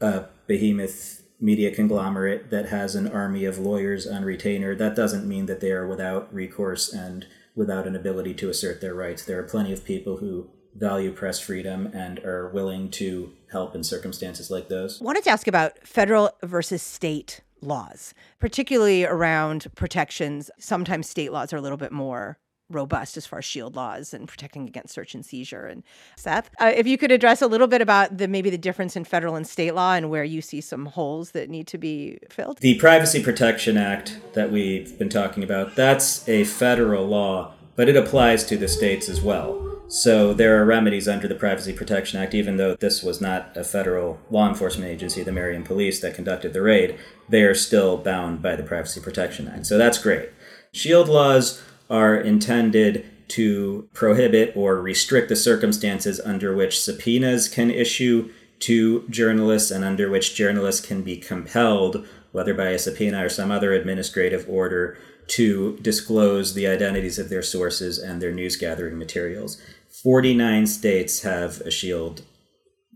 a 0.00 0.24
behemoth 0.46 1.22
media 1.40 1.74
conglomerate 1.74 2.50
that 2.50 2.68
has 2.68 2.94
an 2.94 3.08
army 3.08 3.44
of 3.44 3.58
lawyers 3.58 4.06
on 4.06 4.24
retainer, 4.24 4.74
that 4.74 4.96
doesn't 4.96 5.28
mean 5.28 5.46
that 5.46 5.60
they 5.60 5.72
are 5.72 5.86
without 5.86 6.32
recourse 6.32 6.92
and 6.92 7.26
without 7.54 7.86
an 7.86 7.96
ability 7.96 8.34
to 8.34 8.48
assert 8.48 8.80
their 8.80 8.94
rights. 8.94 9.24
There 9.24 9.38
are 9.38 9.44
plenty 9.44 9.72
of 9.72 9.84
people 9.84 10.18
who 10.18 10.50
value 10.74 11.12
press 11.12 11.40
freedom 11.40 11.86
and 11.92 12.18
are 12.20 12.48
willing 12.50 12.90
to 12.90 13.32
help 13.50 13.74
in 13.74 13.82
circumstances 13.82 14.50
like 14.50 14.68
those. 14.68 15.00
I 15.00 15.04
wanted 15.04 15.24
to 15.24 15.30
ask 15.30 15.48
about 15.48 15.86
federal 15.86 16.30
versus 16.42 16.82
state 16.82 17.40
laws, 17.60 18.14
particularly 18.38 19.04
around 19.04 19.66
protections. 19.74 20.50
Sometimes 20.58 21.08
state 21.08 21.32
laws 21.32 21.52
are 21.52 21.56
a 21.56 21.60
little 21.60 21.76
bit 21.76 21.92
more 21.92 22.38
robust 22.70 23.16
as 23.16 23.26
far 23.26 23.40
as 23.40 23.44
shield 23.44 23.76
laws 23.76 24.14
and 24.14 24.28
protecting 24.28 24.66
against 24.66 24.94
search 24.94 25.14
and 25.14 25.24
seizure. 25.24 25.66
And 25.66 25.82
Seth, 26.16 26.50
uh, 26.60 26.72
if 26.74 26.86
you 26.86 26.96
could 26.96 27.12
address 27.12 27.42
a 27.42 27.46
little 27.46 27.66
bit 27.66 27.82
about 27.82 28.18
the 28.18 28.28
maybe 28.28 28.50
the 28.50 28.58
difference 28.58 28.96
in 28.96 29.04
federal 29.04 29.36
and 29.36 29.46
state 29.46 29.74
law 29.74 29.94
and 29.94 30.10
where 30.10 30.24
you 30.24 30.40
see 30.40 30.60
some 30.60 30.86
holes 30.86 31.32
that 31.32 31.50
need 31.50 31.66
to 31.68 31.78
be 31.78 32.18
filled. 32.30 32.58
The 32.58 32.78
Privacy 32.78 33.22
Protection 33.22 33.76
Act 33.76 34.20
that 34.34 34.50
we've 34.50 34.98
been 34.98 35.08
talking 35.08 35.42
about, 35.42 35.74
that's 35.74 36.28
a 36.28 36.44
federal 36.44 37.06
law, 37.06 37.52
but 37.76 37.88
it 37.88 37.96
applies 37.96 38.44
to 38.44 38.56
the 38.56 38.68
states 38.68 39.08
as 39.08 39.20
well. 39.20 39.66
So 39.88 40.32
there 40.32 40.62
are 40.62 40.64
remedies 40.64 41.08
under 41.08 41.26
the 41.26 41.34
Privacy 41.34 41.72
Protection 41.72 42.20
Act, 42.20 42.32
even 42.32 42.58
though 42.58 42.76
this 42.76 43.02
was 43.02 43.20
not 43.20 43.56
a 43.56 43.64
federal 43.64 44.20
law 44.30 44.48
enforcement 44.48 44.88
agency, 44.88 45.24
the 45.24 45.32
Marion 45.32 45.64
Police, 45.64 45.98
that 46.00 46.14
conducted 46.14 46.52
the 46.52 46.62
raid, 46.62 46.96
they 47.28 47.42
are 47.42 47.56
still 47.56 47.96
bound 47.96 48.40
by 48.40 48.54
the 48.54 48.62
Privacy 48.62 49.00
Protection 49.00 49.48
Act. 49.48 49.66
So 49.66 49.76
that's 49.76 49.98
great. 49.98 50.28
Shield 50.70 51.08
laws 51.08 51.60
are 51.90 52.16
intended 52.16 53.04
to 53.28 53.88
prohibit 53.92 54.56
or 54.56 54.80
restrict 54.80 55.28
the 55.28 55.36
circumstances 55.36 56.20
under 56.20 56.54
which 56.54 56.80
subpoenas 56.80 57.48
can 57.48 57.70
issue 57.70 58.30
to 58.60 59.06
journalists 59.08 59.70
and 59.70 59.84
under 59.84 60.10
which 60.10 60.34
journalists 60.34 60.84
can 60.84 61.02
be 61.02 61.16
compelled, 61.16 62.06
whether 62.32 62.54
by 62.54 62.68
a 62.68 62.78
subpoena 62.78 63.24
or 63.24 63.28
some 63.28 63.50
other 63.50 63.72
administrative 63.72 64.46
order, 64.48 64.98
to 65.26 65.78
disclose 65.80 66.54
the 66.54 66.66
identities 66.66 67.18
of 67.18 67.28
their 67.28 67.42
sources 67.42 67.98
and 67.98 68.20
their 68.20 68.32
news 68.32 68.56
gathering 68.56 68.98
materials. 68.98 69.60
49 70.02 70.66
states 70.66 71.22
have 71.22 71.60
a 71.62 71.70
shield 71.70 72.22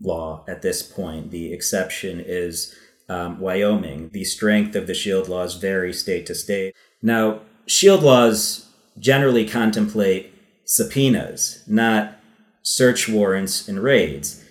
law 0.01 0.43
at 0.47 0.61
this 0.61 0.83
point. 0.83 1.31
The 1.31 1.53
exception 1.53 2.19
is 2.19 2.75
um, 3.07 3.39
Wyoming. 3.39 4.09
The 4.09 4.25
strength 4.25 4.75
of 4.75 4.87
the 4.87 4.93
shield 4.93 5.29
laws 5.29 5.55
vary 5.55 5.93
state 5.93 6.25
to 6.25 6.35
state. 6.35 6.75
Now, 7.01 7.41
shield 7.67 8.03
laws 8.03 8.64
generally 8.97 9.47
contemplate 9.47 10.33
subpoenas, 10.65 11.63
not 11.67 12.17
search 12.61 13.07
warrants 13.07 13.67
and 13.67 13.83
raids. 13.83 14.43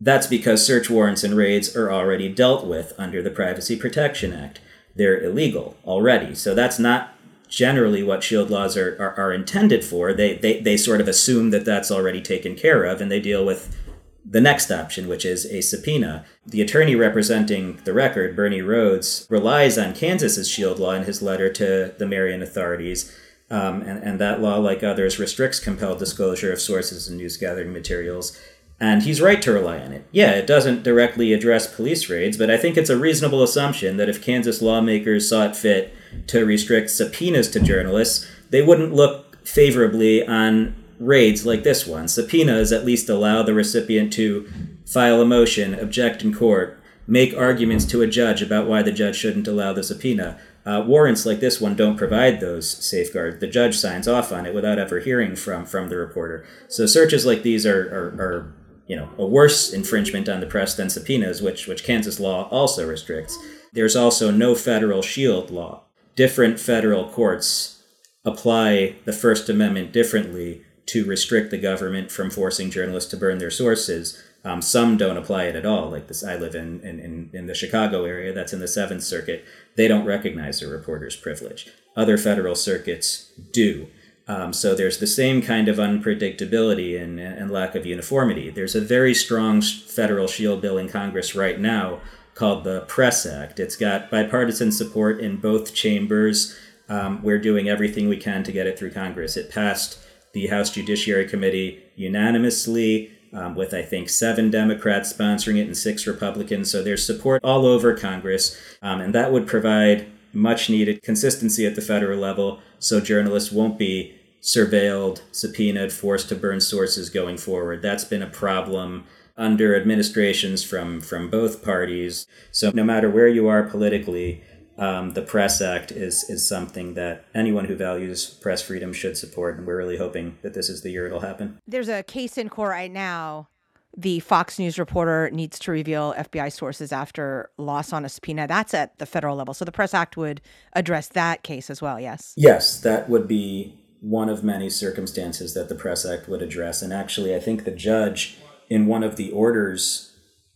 That's 0.00 0.26
because 0.26 0.66
search 0.66 0.88
warrants 0.88 1.22
and 1.22 1.36
raids 1.36 1.76
are 1.76 1.92
already 1.92 2.32
dealt 2.32 2.66
with 2.66 2.94
under 2.98 3.22
the 3.22 3.30
Privacy 3.30 3.76
Protection 3.76 4.32
Act. 4.32 4.60
They're 4.96 5.22
illegal 5.22 5.76
already. 5.84 6.34
So 6.34 6.54
that's 6.54 6.78
not 6.78 7.14
generally 7.48 8.02
what 8.02 8.22
shield 8.22 8.48
laws 8.48 8.76
are, 8.76 8.96
are, 8.98 9.14
are, 9.18 9.32
intended 9.32 9.84
for. 9.84 10.14
They, 10.14 10.36
they, 10.36 10.60
they 10.60 10.76
sort 10.76 11.00
of 11.00 11.08
assume 11.08 11.50
that 11.50 11.64
that's 11.64 11.90
already 11.90 12.22
taken 12.22 12.54
care 12.54 12.84
of 12.84 13.00
and 13.00 13.10
they 13.10 13.20
deal 13.20 13.44
with 13.44 13.76
the 14.24 14.40
next 14.40 14.70
option, 14.70 15.08
which 15.08 15.24
is 15.24 15.46
a 15.46 15.60
subpoena. 15.60 16.24
The 16.46 16.62
attorney 16.62 16.94
representing 16.94 17.80
the 17.84 17.92
record, 17.92 18.36
Bernie 18.36 18.62
Rhodes, 18.62 19.26
relies 19.28 19.76
on 19.76 19.94
Kansas's 19.94 20.48
shield 20.48 20.78
law 20.78 20.92
in 20.92 21.04
his 21.04 21.20
letter 21.20 21.52
to 21.54 21.94
the 21.98 22.06
Marion 22.06 22.40
authorities 22.40 23.14
um, 23.50 23.82
and, 23.82 24.02
and 24.02 24.20
that 24.20 24.40
law, 24.40 24.58
like 24.58 24.82
others, 24.82 25.18
restricts 25.18 25.58
compelled 25.58 25.98
disclosure 25.98 26.52
of 26.52 26.60
sources 26.60 27.08
and 27.08 27.18
news 27.18 27.36
gathering 27.36 27.72
materials. 27.72 28.38
And 28.78 29.02
he's 29.02 29.20
right 29.20 29.42
to 29.42 29.52
rely 29.52 29.78
on 29.80 29.92
it. 29.92 30.06
Yeah, 30.10 30.30
it 30.30 30.46
doesn't 30.46 30.84
directly 30.84 31.34
address 31.34 31.72
police 31.72 32.08
raids, 32.08 32.38
but 32.38 32.50
I 32.50 32.56
think 32.56 32.76
it's 32.76 32.88
a 32.88 32.96
reasonable 32.96 33.42
assumption 33.42 33.98
that 33.98 34.08
if 34.08 34.22
Kansas 34.22 34.62
lawmakers 34.62 35.28
saw 35.28 35.44
it 35.46 35.56
fit 35.56 35.92
to 36.28 36.46
restrict 36.46 36.90
subpoenas 36.90 37.50
to 37.50 37.60
journalists, 37.60 38.26
they 38.48 38.62
wouldn't 38.62 38.94
look 38.94 39.46
favorably 39.46 40.26
on 40.26 40.74
raids 40.98 41.44
like 41.44 41.62
this 41.62 41.86
one. 41.86 42.08
Subpoenas 42.08 42.72
at 42.72 42.84
least 42.86 43.08
allow 43.08 43.42
the 43.42 43.54
recipient 43.54 44.12
to 44.14 44.48
file 44.86 45.20
a 45.20 45.26
motion, 45.26 45.74
object 45.74 46.22
in 46.22 46.32
court, 46.32 46.80
make 47.06 47.36
arguments 47.36 47.84
to 47.86 48.02
a 48.02 48.06
judge 48.06 48.40
about 48.40 48.66
why 48.66 48.82
the 48.82 48.92
judge 48.92 49.16
shouldn't 49.16 49.48
allow 49.48 49.72
the 49.72 49.82
subpoena. 49.82 50.38
Uh, 50.66 50.84
warrants 50.86 51.24
like 51.24 51.40
this 51.40 51.60
one 51.60 51.74
don't 51.74 51.96
provide 51.96 52.40
those 52.40 52.68
safeguards. 52.68 53.40
The 53.40 53.46
judge 53.46 53.76
signs 53.76 54.06
off 54.06 54.30
on 54.30 54.44
it 54.44 54.54
without 54.54 54.78
ever 54.78 55.00
hearing 55.00 55.34
from 55.34 55.64
from 55.64 55.88
the 55.88 55.96
reporter. 55.96 56.44
So 56.68 56.86
searches 56.86 57.24
like 57.24 57.42
these 57.42 57.64
are, 57.64 57.88
are, 57.88 58.08
are 58.20 58.54
you 58.86 58.96
know 58.96 59.08
a 59.16 59.26
worse 59.26 59.72
infringement 59.72 60.28
on 60.28 60.40
the 60.40 60.46
press 60.46 60.74
than 60.74 60.90
subpoenas, 60.90 61.40
which 61.40 61.66
which 61.66 61.84
Kansas 61.84 62.20
law 62.20 62.48
also 62.50 62.86
restricts. 62.86 63.38
There's 63.72 63.96
also 63.96 64.30
no 64.30 64.54
federal 64.54 65.00
shield 65.00 65.50
law. 65.50 65.84
Different 66.16 66.60
federal 66.60 67.08
courts 67.08 67.82
apply 68.24 68.96
the 69.06 69.12
First 69.12 69.48
Amendment 69.48 69.92
differently 69.92 70.62
to 70.86 71.04
restrict 71.04 71.50
the 71.50 71.58
government 71.58 72.10
from 72.10 72.30
forcing 72.30 72.70
journalists 72.70 73.10
to 73.10 73.16
burn 73.16 73.38
their 73.38 73.50
sources. 73.50 74.20
Um, 74.44 74.62
some 74.62 74.96
don't 74.96 75.18
apply 75.18 75.44
it 75.44 75.56
at 75.56 75.66
all. 75.66 75.90
Like 75.90 76.08
this, 76.08 76.24
I 76.24 76.36
live 76.36 76.54
in, 76.54 76.80
in, 76.80 77.30
in 77.32 77.46
the 77.46 77.54
Chicago 77.54 78.04
area. 78.04 78.32
That's 78.32 78.52
in 78.52 78.60
the 78.60 78.68
Seventh 78.68 79.02
Circuit. 79.02 79.44
They 79.76 79.86
don't 79.86 80.06
recognize 80.06 80.62
a 80.62 80.68
reporter's 80.68 81.16
privilege. 81.16 81.68
Other 81.94 82.16
federal 82.16 82.54
circuits 82.54 83.32
do. 83.52 83.88
Um, 84.26 84.52
so 84.52 84.74
there's 84.74 84.98
the 84.98 85.06
same 85.06 85.42
kind 85.42 85.68
of 85.68 85.76
unpredictability 85.76 87.00
and, 87.00 87.18
and 87.18 87.50
lack 87.50 87.74
of 87.74 87.84
uniformity. 87.84 88.48
There's 88.48 88.76
a 88.76 88.80
very 88.80 89.12
strong 89.14 89.60
federal 89.60 90.28
shield 90.28 90.62
bill 90.62 90.78
in 90.78 90.88
Congress 90.88 91.34
right 91.34 91.58
now 91.58 92.00
called 92.34 92.64
the 92.64 92.82
Press 92.82 93.26
Act. 93.26 93.58
It's 93.58 93.76
got 93.76 94.10
bipartisan 94.10 94.72
support 94.72 95.20
in 95.20 95.38
both 95.38 95.74
chambers. 95.74 96.56
Um, 96.88 97.22
we're 97.22 97.40
doing 97.40 97.68
everything 97.68 98.08
we 98.08 98.16
can 98.16 98.42
to 98.44 98.52
get 98.52 98.66
it 98.66 98.78
through 98.78 98.92
Congress. 98.92 99.36
It 99.36 99.50
passed 99.50 99.98
the 100.32 100.46
House 100.46 100.70
Judiciary 100.70 101.28
Committee 101.28 101.82
unanimously 101.96 103.12
um, 103.32 103.54
with 103.54 103.72
I 103.74 103.82
think 103.82 104.08
seven 104.08 104.50
Democrats 104.50 105.12
sponsoring 105.12 105.56
it 105.56 105.66
and 105.66 105.76
six 105.76 106.06
Republicans. 106.06 106.70
So 106.70 106.82
there's 106.82 107.04
support 107.04 107.42
all 107.44 107.66
over 107.66 107.94
Congress, 107.96 108.58
um, 108.82 109.00
and 109.00 109.14
that 109.14 109.32
would 109.32 109.46
provide 109.46 110.06
much 110.32 110.70
needed 110.70 111.02
consistency 111.02 111.66
at 111.66 111.74
the 111.74 111.82
federal 111.82 112.18
level 112.18 112.60
so 112.78 113.00
journalists 113.00 113.50
won't 113.50 113.78
be 113.78 114.14
surveilled, 114.40 115.20
subpoenaed, 115.32 115.92
forced 115.92 116.28
to 116.28 116.34
burn 116.34 116.60
sources 116.60 117.10
going 117.10 117.36
forward. 117.36 117.82
That's 117.82 118.04
been 118.04 118.22
a 118.22 118.28
problem 118.28 119.04
under 119.36 119.74
administrations 119.74 120.62
from 120.62 121.00
from 121.00 121.30
both 121.30 121.64
parties. 121.64 122.26
So 122.52 122.70
no 122.72 122.84
matter 122.84 123.10
where 123.10 123.28
you 123.28 123.48
are 123.48 123.62
politically, 123.62 124.42
um, 124.80 125.10
the 125.10 125.22
Press 125.22 125.60
Act 125.60 125.92
is 125.92 126.24
is 126.28 126.48
something 126.48 126.94
that 126.94 127.26
anyone 127.34 127.66
who 127.66 127.76
values 127.76 128.26
press 128.26 128.62
freedom 128.62 128.92
should 128.92 129.16
support, 129.16 129.58
and 129.58 129.66
we're 129.66 129.76
really 129.76 129.98
hoping 129.98 130.38
that 130.42 130.54
this 130.54 130.68
is 130.68 130.82
the 130.82 130.90
year 130.90 131.06
it'll 131.06 131.20
happen. 131.20 131.58
There's 131.66 131.88
a 131.88 132.02
case 132.02 132.38
in 132.38 132.48
court 132.48 132.70
right 132.70 132.90
now. 132.90 133.48
The 133.96 134.20
Fox 134.20 134.58
News 134.58 134.78
reporter 134.78 135.30
needs 135.30 135.58
to 135.60 135.70
reveal 135.72 136.14
FBI 136.14 136.50
sources 136.52 136.92
after 136.92 137.50
loss 137.58 137.92
on 137.92 138.04
a 138.04 138.08
subpoena. 138.08 138.46
That's 138.46 138.72
at 138.72 138.98
the 138.98 139.06
federal 139.06 139.36
level. 139.36 139.52
So 139.52 139.64
the 139.64 139.72
Press 139.72 139.92
Act 139.92 140.16
would 140.16 140.40
address 140.72 141.08
that 141.08 141.42
case 141.42 141.68
as 141.68 141.82
well, 141.82 142.00
yes? 142.00 142.32
Yes, 142.36 142.80
that 142.80 143.10
would 143.10 143.28
be 143.28 143.76
one 144.00 144.28
of 144.28 144.42
many 144.44 144.70
circumstances 144.70 145.54
that 145.54 145.68
the 145.68 145.74
Press 145.74 146.06
Act 146.06 146.28
would 146.28 146.40
address. 146.40 146.82
And 146.82 146.92
actually, 146.92 147.34
I 147.34 147.40
think 147.40 147.64
the 147.64 147.72
judge 147.72 148.38
in 148.70 148.86
one 148.86 149.02
of 149.02 149.16
the 149.16 149.32
orders 149.32 150.09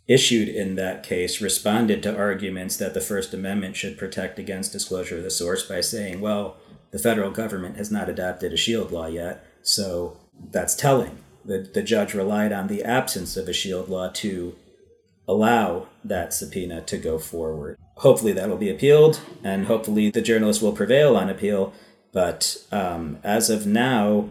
issued 0.07 0.49
in 0.49 0.75
that 0.77 1.03
case 1.03 1.41
responded 1.41 2.03
to 2.03 2.17
arguments 2.17 2.77
that 2.77 2.95
the 2.95 3.01
First 3.01 3.33
Amendment 3.33 3.77
should 3.77 3.99
protect 3.99 4.39
against 4.39 4.73
disclosure 4.73 5.19
of 5.19 5.23
the 5.23 5.31
source 5.31 5.67
by 5.67 5.81
saying, 5.81 6.21
well, 6.21 6.57
the 6.91 6.99
federal 6.99 7.31
government 7.31 7.77
has 7.77 7.91
not 7.91 8.09
adopted 8.09 8.53
a 8.53 8.57
shield 8.57 8.93
law 8.93 9.07
yet, 9.07 9.45
so 9.63 10.17
that's 10.51 10.75
telling. 10.75 11.19
The, 11.45 11.59
the 11.59 11.83
judge 11.83 12.15
relied 12.15 12.53
on 12.53 12.69
the 12.69 12.83
absence 12.83 13.37
of 13.37 13.49
a 13.49 13.53
shield 13.53 13.89
law 13.89 14.11
to 14.11 14.55
allow 15.27 15.89
that 16.05 16.33
subpoena 16.33 16.83
to 16.83 16.99
go 16.99 17.19
forward. 17.19 17.79
Hopefully, 17.97 18.33
that'll 18.33 18.57
be 18.57 18.71
appealed, 18.71 19.21
and 19.43 19.67
hopefully, 19.67 20.11
the 20.11 20.23
journalist 20.23 20.63
will 20.63 20.73
prevail 20.73 21.17
on 21.17 21.31
appeal. 21.31 21.73
But 22.13 22.57
um, 22.71 23.19
as 23.25 23.51
of 23.51 23.67
now, 23.67 24.29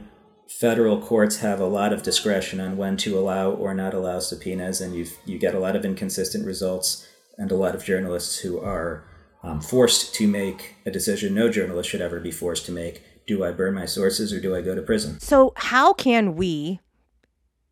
federal 0.59 0.99
courts 0.99 1.37
have 1.37 1.59
a 1.59 1.65
lot 1.65 1.91
of 1.91 2.03
discretion 2.03 2.59
on 2.59 2.77
when 2.77 2.97
to 2.97 3.17
allow 3.17 3.51
or 3.51 3.73
not 3.73 3.93
allow 3.93 4.19
subpoenas, 4.19 4.81
and 4.81 4.95
you 4.95 5.05
you 5.25 5.37
get 5.37 5.55
a 5.55 5.59
lot 5.59 5.75
of 5.75 5.85
inconsistent 5.85 6.45
results 6.45 7.07
and 7.37 7.51
a 7.51 7.55
lot 7.55 7.75
of 7.75 7.83
journalists 7.83 8.39
who 8.39 8.59
are 8.59 9.03
um, 9.43 9.59
forced 9.59 10.15
to 10.15 10.27
make 10.27 10.75
a 10.85 10.91
decision 10.91 11.33
no 11.33 11.49
journalist 11.49 11.89
should 11.89 12.01
ever 12.01 12.19
be 12.19 12.31
forced 12.31 12.65
to 12.65 12.71
make. 12.71 13.03
Do 13.25 13.43
I 13.43 13.51
burn 13.51 13.73
my 13.73 13.85
sources 13.85 14.33
or 14.33 14.39
do 14.39 14.55
I 14.55 14.61
go 14.61 14.75
to 14.75 14.81
prison? 14.81 15.19
So, 15.19 15.53
how 15.55 15.93
can 15.93 16.35
we, 16.35 16.79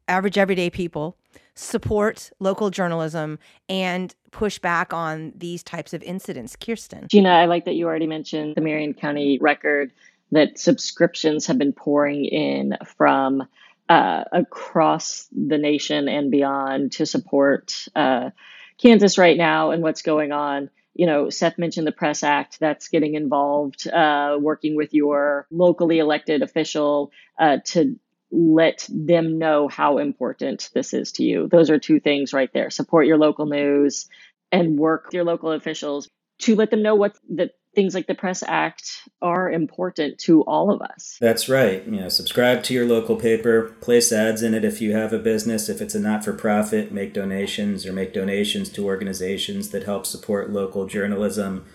average 0.07 0.37
everyday 0.37 0.69
people, 0.69 1.17
support 1.55 2.31
local 2.39 2.69
journalism 2.69 3.37
and 3.67 4.15
push 4.31 4.59
back 4.59 4.93
on 4.93 5.33
these 5.35 5.61
types 5.61 5.93
of 5.93 6.01
incidents? 6.03 6.55
Kirstin. 6.55 7.07
Gina, 7.07 7.29
I 7.29 7.45
like 7.45 7.65
that 7.65 7.75
you 7.75 7.85
already 7.85 8.07
mentioned 8.07 8.55
the 8.55 8.61
Marion 8.61 8.93
County 8.93 9.37
Record, 9.39 9.91
that 10.31 10.59
subscriptions 10.59 11.47
have 11.47 11.57
been 11.57 11.73
pouring 11.73 12.25
in 12.25 12.77
from 12.97 13.43
uh, 13.89 14.23
across 14.31 15.27
the 15.31 15.57
nation 15.57 16.07
and 16.07 16.31
beyond 16.31 16.93
to 16.93 17.05
support 17.05 17.85
uh, 17.95 18.29
Kansas 18.77 19.17
right 19.17 19.37
now 19.37 19.71
and 19.71 19.83
what's 19.83 20.01
going 20.01 20.31
on 20.31 20.69
you 20.93 21.05
know, 21.05 21.29
Seth 21.29 21.57
mentioned 21.57 21.87
the 21.87 21.91
Press 21.91 22.23
Act 22.23 22.59
that's 22.59 22.89
getting 22.89 23.15
involved, 23.15 23.87
uh, 23.87 24.37
working 24.39 24.75
with 24.75 24.93
your 24.93 25.47
locally 25.49 25.99
elected 25.99 26.41
official 26.41 27.11
uh, 27.39 27.57
to 27.65 27.97
let 28.31 28.87
them 28.89 29.39
know 29.39 29.67
how 29.67 29.97
important 29.97 30.69
this 30.73 30.93
is 30.93 31.13
to 31.13 31.23
you. 31.23 31.47
Those 31.47 31.69
are 31.69 31.79
two 31.79 31.99
things 31.99 32.33
right 32.33 32.51
there. 32.53 32.69
Support 32.69 33.07
your 33.07 33.17
local 33.17 33.45
news 33.45 34.07
and 34.51 34.77
work 34.77 35.05
with 35.05 35.13
your 35.13 35.23
local 35.23 35.51
officials 35.51 36.09
to 36.39 36.55
let 36.55 36.71
them 36.71 36.81
know 36.81 36.95
what 36.95 37.17
that 37.31 37.51
things 37.73 37.95
like 37.95 38.07
the 38.07 38.15
Press 38.15 38.43
Act 38.45 39.07
are 39.21 39.49
important 39.49 40.17
to 40.19 40.43
all 40.43 40.71
of 40.71 40.81
us. 40.81 41.17
That's 41.21 41.47
right. 41.47 41.85
You 41.85 42.01
know, 42.01 42.09
subscribe 42.09 42.63
to 42.63 42.73
your 42.73 42.85
local 42.85 43.15
paper, 43.15 43.75
place 43.81 44.11
ads 44.11 44.43
in 44.43 44.53
it 44.53 44.65
if 44.65 44.81
you 44.81 44.93
have 44.93 45.13
a 45.13 45.19
business. 45.19 45.69
If 45.69 45.81
it's 45.81 45.95
a 45.95 45.99
not 45.99 46.25
for 46.25 46.33
profit, 46.33 46.91
make 46.91 47.13
donations 47.13 47.85
or 47.85 47.93
make 47.93 48.13
donations 48.13 48.69
to 48.71 48.85
organizations 48.85 49.69
that 49.69 49.83
help 49.83 50.05
support 50.05 50.49
local 50.49 50.85
journalism. 50.85 51.65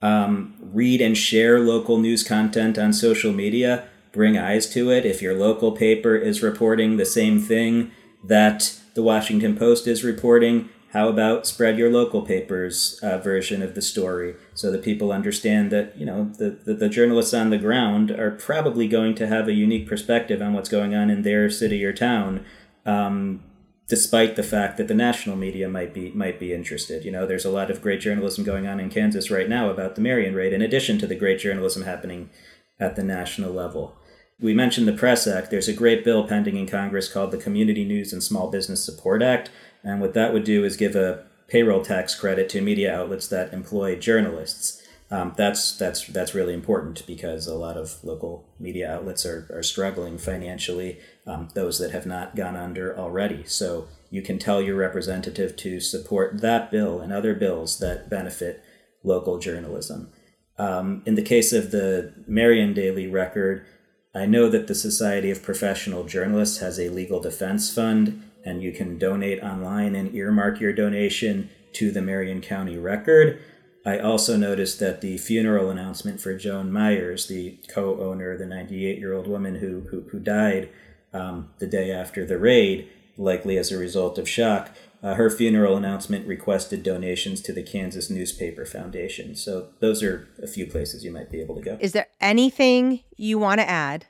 Um, 0.00 0.54
read 0.60 1.00
and 1.00 1.16
share 1.16 1.58
local 1.58 1.98
news 1.98 2.22
content 2.22 2.78
on 2.78 2.92
social 2.92 3.32
media. 3.32 3.88
Bring 4.12 4.38
eyes 4.38 4.70
to 4.74 4.90
it. 4.90 5.04
If 5.04 5.20
your 5.20 5.34
local 5.34 5.72
paper 5.72 6.14
is 6.14 6.42
reporting 6.42 6.96
the 6.96 7.06
same 7.06 7.40
thing 7.40 7.90
that 8.22 8.78
the 8.94 9.02
Washington 9.02 9.56
Post 9.56 9.88
is 9.88 10.04
reporting, 10.04 10.68
how 10.94 11.08
about 11.08 11.44
spread 11.44 11.76
your 11.76 11.90
local 11.90 12.22
paper's 12.22 13.00
uh, 13.02 13.18
version 13.18 13.62
of 13.62 13.74
the 13.74 13.82
story 13.82 14.36
so 14.54 14.70
that 14.70 14.84
people 14.84 15.10
understand 15.10 15.72
that 15.72 15.98
you 15.98 16.06
know 16.06 16.30
the, 16.38 16.50
the, 16.50 16.74
the, 16.74 16.88
journalists 16.88 17.34
on 17.34 17.50
the 17.50 17.58
ground 17.58 18.12
are 18.12 18.30
probably 18.30 18.86
going 18.86 19.16
to 19.16 19.26
have 19.26 19.48
a 19.48 19.52
unique 19.52 19.88
perspective 19.88 20.40
on 20.40 20.54
what's 20.54 20.68
going 20.68 20.94
on 20.94 21.10
in 21.10 21.22
their 21.22 21.50
city 21.50 21.84
or 21.84 21.92
town, 21.92 22.46
um, 22.86 23.42
despite 23.88 24.36
the 24.36 24.42
fact 24.44 24.76
that 24.76 24.86
the 24.86 24.94
national 24.94 25.34
media 25.34 25.68
might 25.68 25.92
be 25.92 26.12
might 26.12 26.38
be 26.38 26.54
interested. 26.54 27.04
You 27.04 27.10
know, 27.10 27.26
there's 27.26 27.44
a 27.44 27.50
lot 27.50 27.72
of 27.72 27.82
great 27.82 28.00
journalism 28.00 28.44
going 28.44 28.68
on 28.68 28.78
in 28.78 28.88
Kansas 28.88 29.32
right 29.32 29.48
now 29.48 29.70
about 29.70 29.96
the 29.96 30.00
Marion 30.00 30.34
raid, 30.34 30.52
in 30.52 30.62
addition 30.62 30.98
to 30.98 31.08
the 31.08 31.16
great 31.16 31.40
journalism 31.40 31.82
happening 31.82 32.30
at 32.78 32.94
the 32.94 33.02
national 33.02 33.52
level. 33.52 33.96
We 34.40 34.54
mentioned 34.54 34.86
the 34.86 34.92
Press 34.92 35.26
Act. 35.26 35.50
There's 35.50 35.68
a 35.68 35.72
great 35.72 36.04
bill 36.04 36.26
pending 36.26 36.56
in 36.56 36.66
Congress 36.66 37.12
called 37.12 37.30
the 37.30 37.38
Community 37.38 37.84
News 37.84 38.12
and 38.12 38.22
Small 38.22 38.50
Business 38.50 38.84
Support 38.84 39.22
Act 39.22 39.50
and 39.84 40.00
what 40.00 40.14
that 40.14 40.32
would 40.32 40.44
do 40.44 40.64
is 40.64 40.76
give 40.76 40.96
a 40.96 41.24
payroll 41.48 41.84
tax 41.84 42.14
credit 42.14 42.48
to 42.48 42.60
media 42.60 42.94
outlets 42.94 43.28
that 43.28 43.52
employ 43.52 43.96
journalists. 43.96 44.80
Um, 45.10 45.34
that's 45.36 45.76
that's 45.76 46.06
that's 46.06 46.34
really 46.34 46.54
important 46.54 47.06
because 47.06 47.46
a 47.46 47.54
lot 47.54 47.76
of 47.76 48.02
local 48.02 48.48
media 48.58 48.90
outlets 48.90 49.26
are, 49.26 49.46
are 49.52 49.62
struggling 49.62 50.16
financially. 50.18 50.98
Um, 51.26 51.50
those 51.54 51.78
that 51.78 51.92
have 51.92 52.06
not 52.06 52.34
gone 52.34 52.56
under 52.56 52.98
already. 52.98 53.44
So 53.44 53.86
you 54.10 54.22
can 54.22 54.38
tell 54.38 54.62
your 54.62 54.76
representative 54.76 55.56
to 55.58 55.78
support 55.78 56.40
that 56.40 56.70
bill 56.70 57.00
and 57.00 57.12
other 57.12 57.34
bills 57.34 57.78
that 57.78 58.08
benefit 58.08 58.62
local 59.02 59.38
journalism. 59.38 60.10
Um, 60.58 61.02
in 61.04 61.14
the 61.14 61.22
case 61.22 61.52
of 61.52 61.70
the 61.70 62.12
Marion 62.26 62.72
Daily 62.72 63.06
Record, 63.06 63.66
I 64.14 64.26
know 64.26 64.48
that 64.48 64.68
the 64.68 64.74
Society 64.74 65.30
of 65.30 65.42
Professional 65.42 66.04
Journalists 66.04 66.58
has 66.58 66.78
a 66.78 66.88
legal 66.88 67.20
defense 67.20 67.72
fund 67.74 68.22
and 68.44 68.62
you 68.62 68.72
can 68.72 68.98
donate 68.98 69.42
online 69.42 69.94
and 69.94 70.14
earmark 70.14 70.60
your 70.60 70.72
donation 70.72 71.50
to 71.72 71.90
the 71.90 72.02
Marion 72.02 72.40
County 72.40 72.76
Record. 72.76 73.40
I 73.86 73.98
also 73.98 74.36
noticed 74.36 74.80
that 74.80 75.00
the 75.00 75.18
funeral 75.18 75.70
announcement 75.70 76.20
for 76.20 76.36
Joan 76.36 76.72
Myers, 76.72 77.26
the 77.26 77.58
co 77.68 78.00
owner, 78.00 78.36
the 78.36 78.46
98 78.46 78.98
year 78.98 79.12
old 79.12 79.26
woman 79.26 79.56
who, 79.56 79.80
who, 79.90 80.02
who 80.10 80.18
died 80.18 80.70
um, 81.12 81.50
the 81.58 81.66
day 81.66 81.90
after 81.90 82.24
the 82.24 82.38
raid, 82.38 82.88
likely 83.16 83.58
as 83.58 83.70
a 83.70 83.78
result 83.78 84.18
of 84.18 84.28
shock, 84.28 84.70
uh, 85.02 85.14
her 85.14 85.28
funeral 85.28 85.76
announcement 85.76 86.26
requested 86.26 86.82
donations 86.82 87.42
to 87.42 87.52
the 87.52 87.62
Kansas 87.62 88.08
Newspaper 88.08 88.64
Foundation. 88.64 89.36
So 89.36 89.68
those 89.80 90.02
are 90.02 90.28
a 90.42 90.46
few 90.46 90.66
places 90.66 91.04
you 91.04 91.12
might 91.12 91.30
be 91.30 91.42
able 91.42 91.54
to 91.56 91.60
go. 91.60 91.76
Is 91.78 91.92
there 91.92 92.08
anything 92.22 93.00
you 93.16 93.38
want 93.38 93.60
to 93.60 93.68
add 93.68 94.06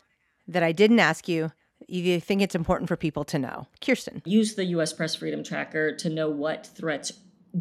that 0.46 0.62
I 0.62 0.70
didn't 0.70 1.00
ask 1.00 1.26
you 1.26 1.50
you 1.88 2.20
think 2.20 2.42
it's 2.42 2.54
important 2.54 2.88
for 2.88 2.96
people 2.96 3.24
to 3.24 3.38
know? 3.38 3.66
Kirstin. 3.80 4.22
Use 4.24 4.54
the 4.54 4.64
U.S. 4.66 4.92
Press 4.92 5.14
Freedom 5.14 5.42
Tracker 5.42 5.94
to 5.96 6.08
know 6.08 6.28
what 6.30 6.66
threats 6.66 7.12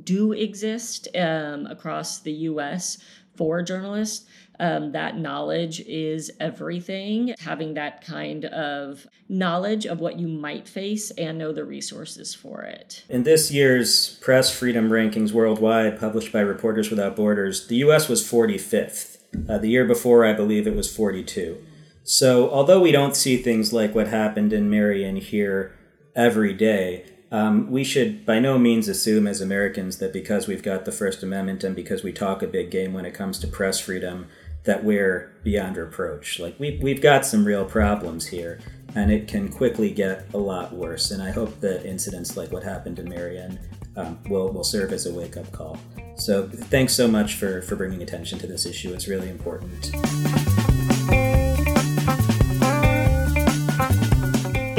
do 0.03 0.31
exist 0.31 1.07
um, 1.15 1.67
across 1.67 2.19
the 2.19 2.31
U.S. 2.31 2.97
for 3.35 3.61
journalists. 3.61 4.25
Um, 4.59 4.91
that 4.91 5.17
knowledge 5.17 5.81
is 5.81 6.31
everything. 6.39 7.33
Having 7.39 7.73
that 7.73 8.05
kind 8.05 8.45
of 8.45 9.07
knowledge 9.27 9.85
of 9.85 9.99
what 9.99 10.19
you 10.19 10.27
might 10.27 10.67
face 10.67 11.11
and 11.11 11.37
know 11.37 11.51
the 11.51 11.65
resources 11.65 12.35
for 12.35 12.61
it. 12.61 13.03
In 13.09 13.23
this 13.23 13.51
year's 13.51 14.15
press 14.21 14.55
freedom 14.55 14.89
rankings 14.89 15.31
worldwide, 15.31 15.99
published 15.99 16.31
by 16.31 16.41
Reporters 16.41 16.89
Without 16.89 17.15
Borders, 17.15 17.67
the 17.67 17.77
U.S. 17.77 18.07
was 18.07 18.23
45th. 18.23 19.17
Uh, 19.49 19.57
the 19.57 19.69
year 19.69 19.85
before, 19.85 20.23
I 20.23 20.33
believe 20.33 20.67
it 20.67 20.75
was 20.75 20.95
42. 20.95 21.57
So, 22.03 22.49
although 22.49 22.81
we 22.81 22.91
don't 22.91 23.15
see 23.15 23.37
things 23.37 23.71
like 23.71 23.95
what 23.95 24.07
happened 24.09 24.51
in 24.51 24.69
Marion 24.69 25.15
here 25.15 25.75
every 26.15 26.53
day, 26.53 27.05
um, 27.31 27.71
we 27.71 27.83
should 27.83 28.25
by 28.25 28.39
no 28.39 28.59
means 28.59 28.87
assume 28.87 29.25
as 29.25 29.41
Americans 29.41 29.97
that 29.97 30.13
because 30.13 30.47
we've 30.47 30.61
got 30.61 30.85
the 30.85 30.91
First 30.91 31.23
Amendment 31.23 31.63
and 31.63 31.75
because 31.75 32.03
we 32.03 32.11
talk 32.11 32.43
a 32.43 32.47
big 32.47 32.69
game 32.69 32.93
when 32.93 33.05
it 33.05 33.13
comes 33.13 33.39
to 33.39 33.47
press 33.47 33.79
freedom, 33.79 34.27
that 34.65 34.83
we're 34.83 35.31
beyond 35.43 35.77
reproach. 35.77 36.39
Like, 36.39 36.59
we, 36.59 36.79
we've 36.81 37.01
got 37.01 37.25
some 37.25 37.45
real 37.45 37.65
problems 37.65 38.27
here, 38.27 38.59
and 38.95 39.11
it 39.11 39.27
can 39.27 39.49
quickly 39.49 39.89
get 39.89 40.25
a 40.33 40.37
lot 40.37 40.73
worse. 40.73 41.11
And 41.11 41.21
I 41.23 41.31
hope 41.31 41.59
that 41.61 41.85
incidents 41.85 42.37
like 42.37 42.51
what 42.51 42.63
happened 42.63 42.99
in 42.99 43.09
Marion 43.09 43.59
um, 43.95 44.19
will, 44.29 44.51
will 44.51 44.63
serve 44.63 44.91
as 44.91 45.05
a 45.05 45.13
wake 45.13 45.37
up 45.37 45.51
call. 45.51 45.77
So, 46.17 46.47
thanks 46.47 46.93
so 46.93 47.07
much 47.07 47.35
for, 47.35 47.61
for 47.61 47.75
bringing 47.75 48.03
attention 48.03 48.39
to 48.39 48.47
this 48.47 48.65
issue. 48.65 48.93
It's 48.93 49.07
really 49.07 49.29
important. 49.29 49.91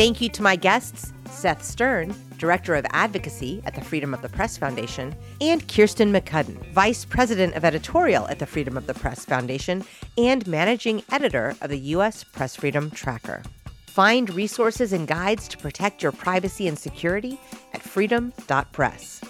Thank 0.04 0.20
you 0.20 0.28
to 0.28 0.42
my 0.42 0.54
guests, 0.54 1.14
Seth 1.30 1.64
Stern, 1.64 2.14
Director 2.36 2.74
of 2.74 2.84
Advocacy 2.90 3.62
at 3.64 3.74
the 3.74 3.80
Freedom 3.80 4.12
of 4.12 4.20
the 4.20 4.28
Press 4.28 4.58
Foundation, 4.58 5.16
and 5.40 5.66
Kirstin 5.66 6.14
McCudden, 6.14 6.58
Vice 6.74 7.06
President 7.06 7.54
of 7.54 7.64
Editorial 7.64 8.28
at 8.28 8.38
the 8.38 8.44
Freedom 8.44 8.76
of 8.76 8.86
the 8.86 8.92
Press 8.92 9.24
Foundation 9.24 9.82
and 10.18 10.46
Managing 10.46 11.02
Editor 11.10 11.56
of 11.62 11.70
the 11.70 11.78
U.S. 11.78 12.22
Press 12.22 12.54
Freedom 12.54 12.90
Tracker. 12.90 13.42
Find 13.86 14.28
resources 14.34 14.92
and 14.92 15.08
guides 15.08 15.48
to 15.48 15.56
protect 15.56 16.02
your 16.02 16.12
privacy 16.12 16.68
and 16.68 16.78
security 16.78 17.40
at 17.72 17.80
freedom.press. 17.80 19.22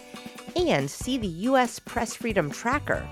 And 0.56 0.90
see 0.90 1.18
the 1.18 1.28
U.S. 1.28 1.78
Press 1.78 2.16
Freedom 2.16 2.50
Tracker 2.50 3.06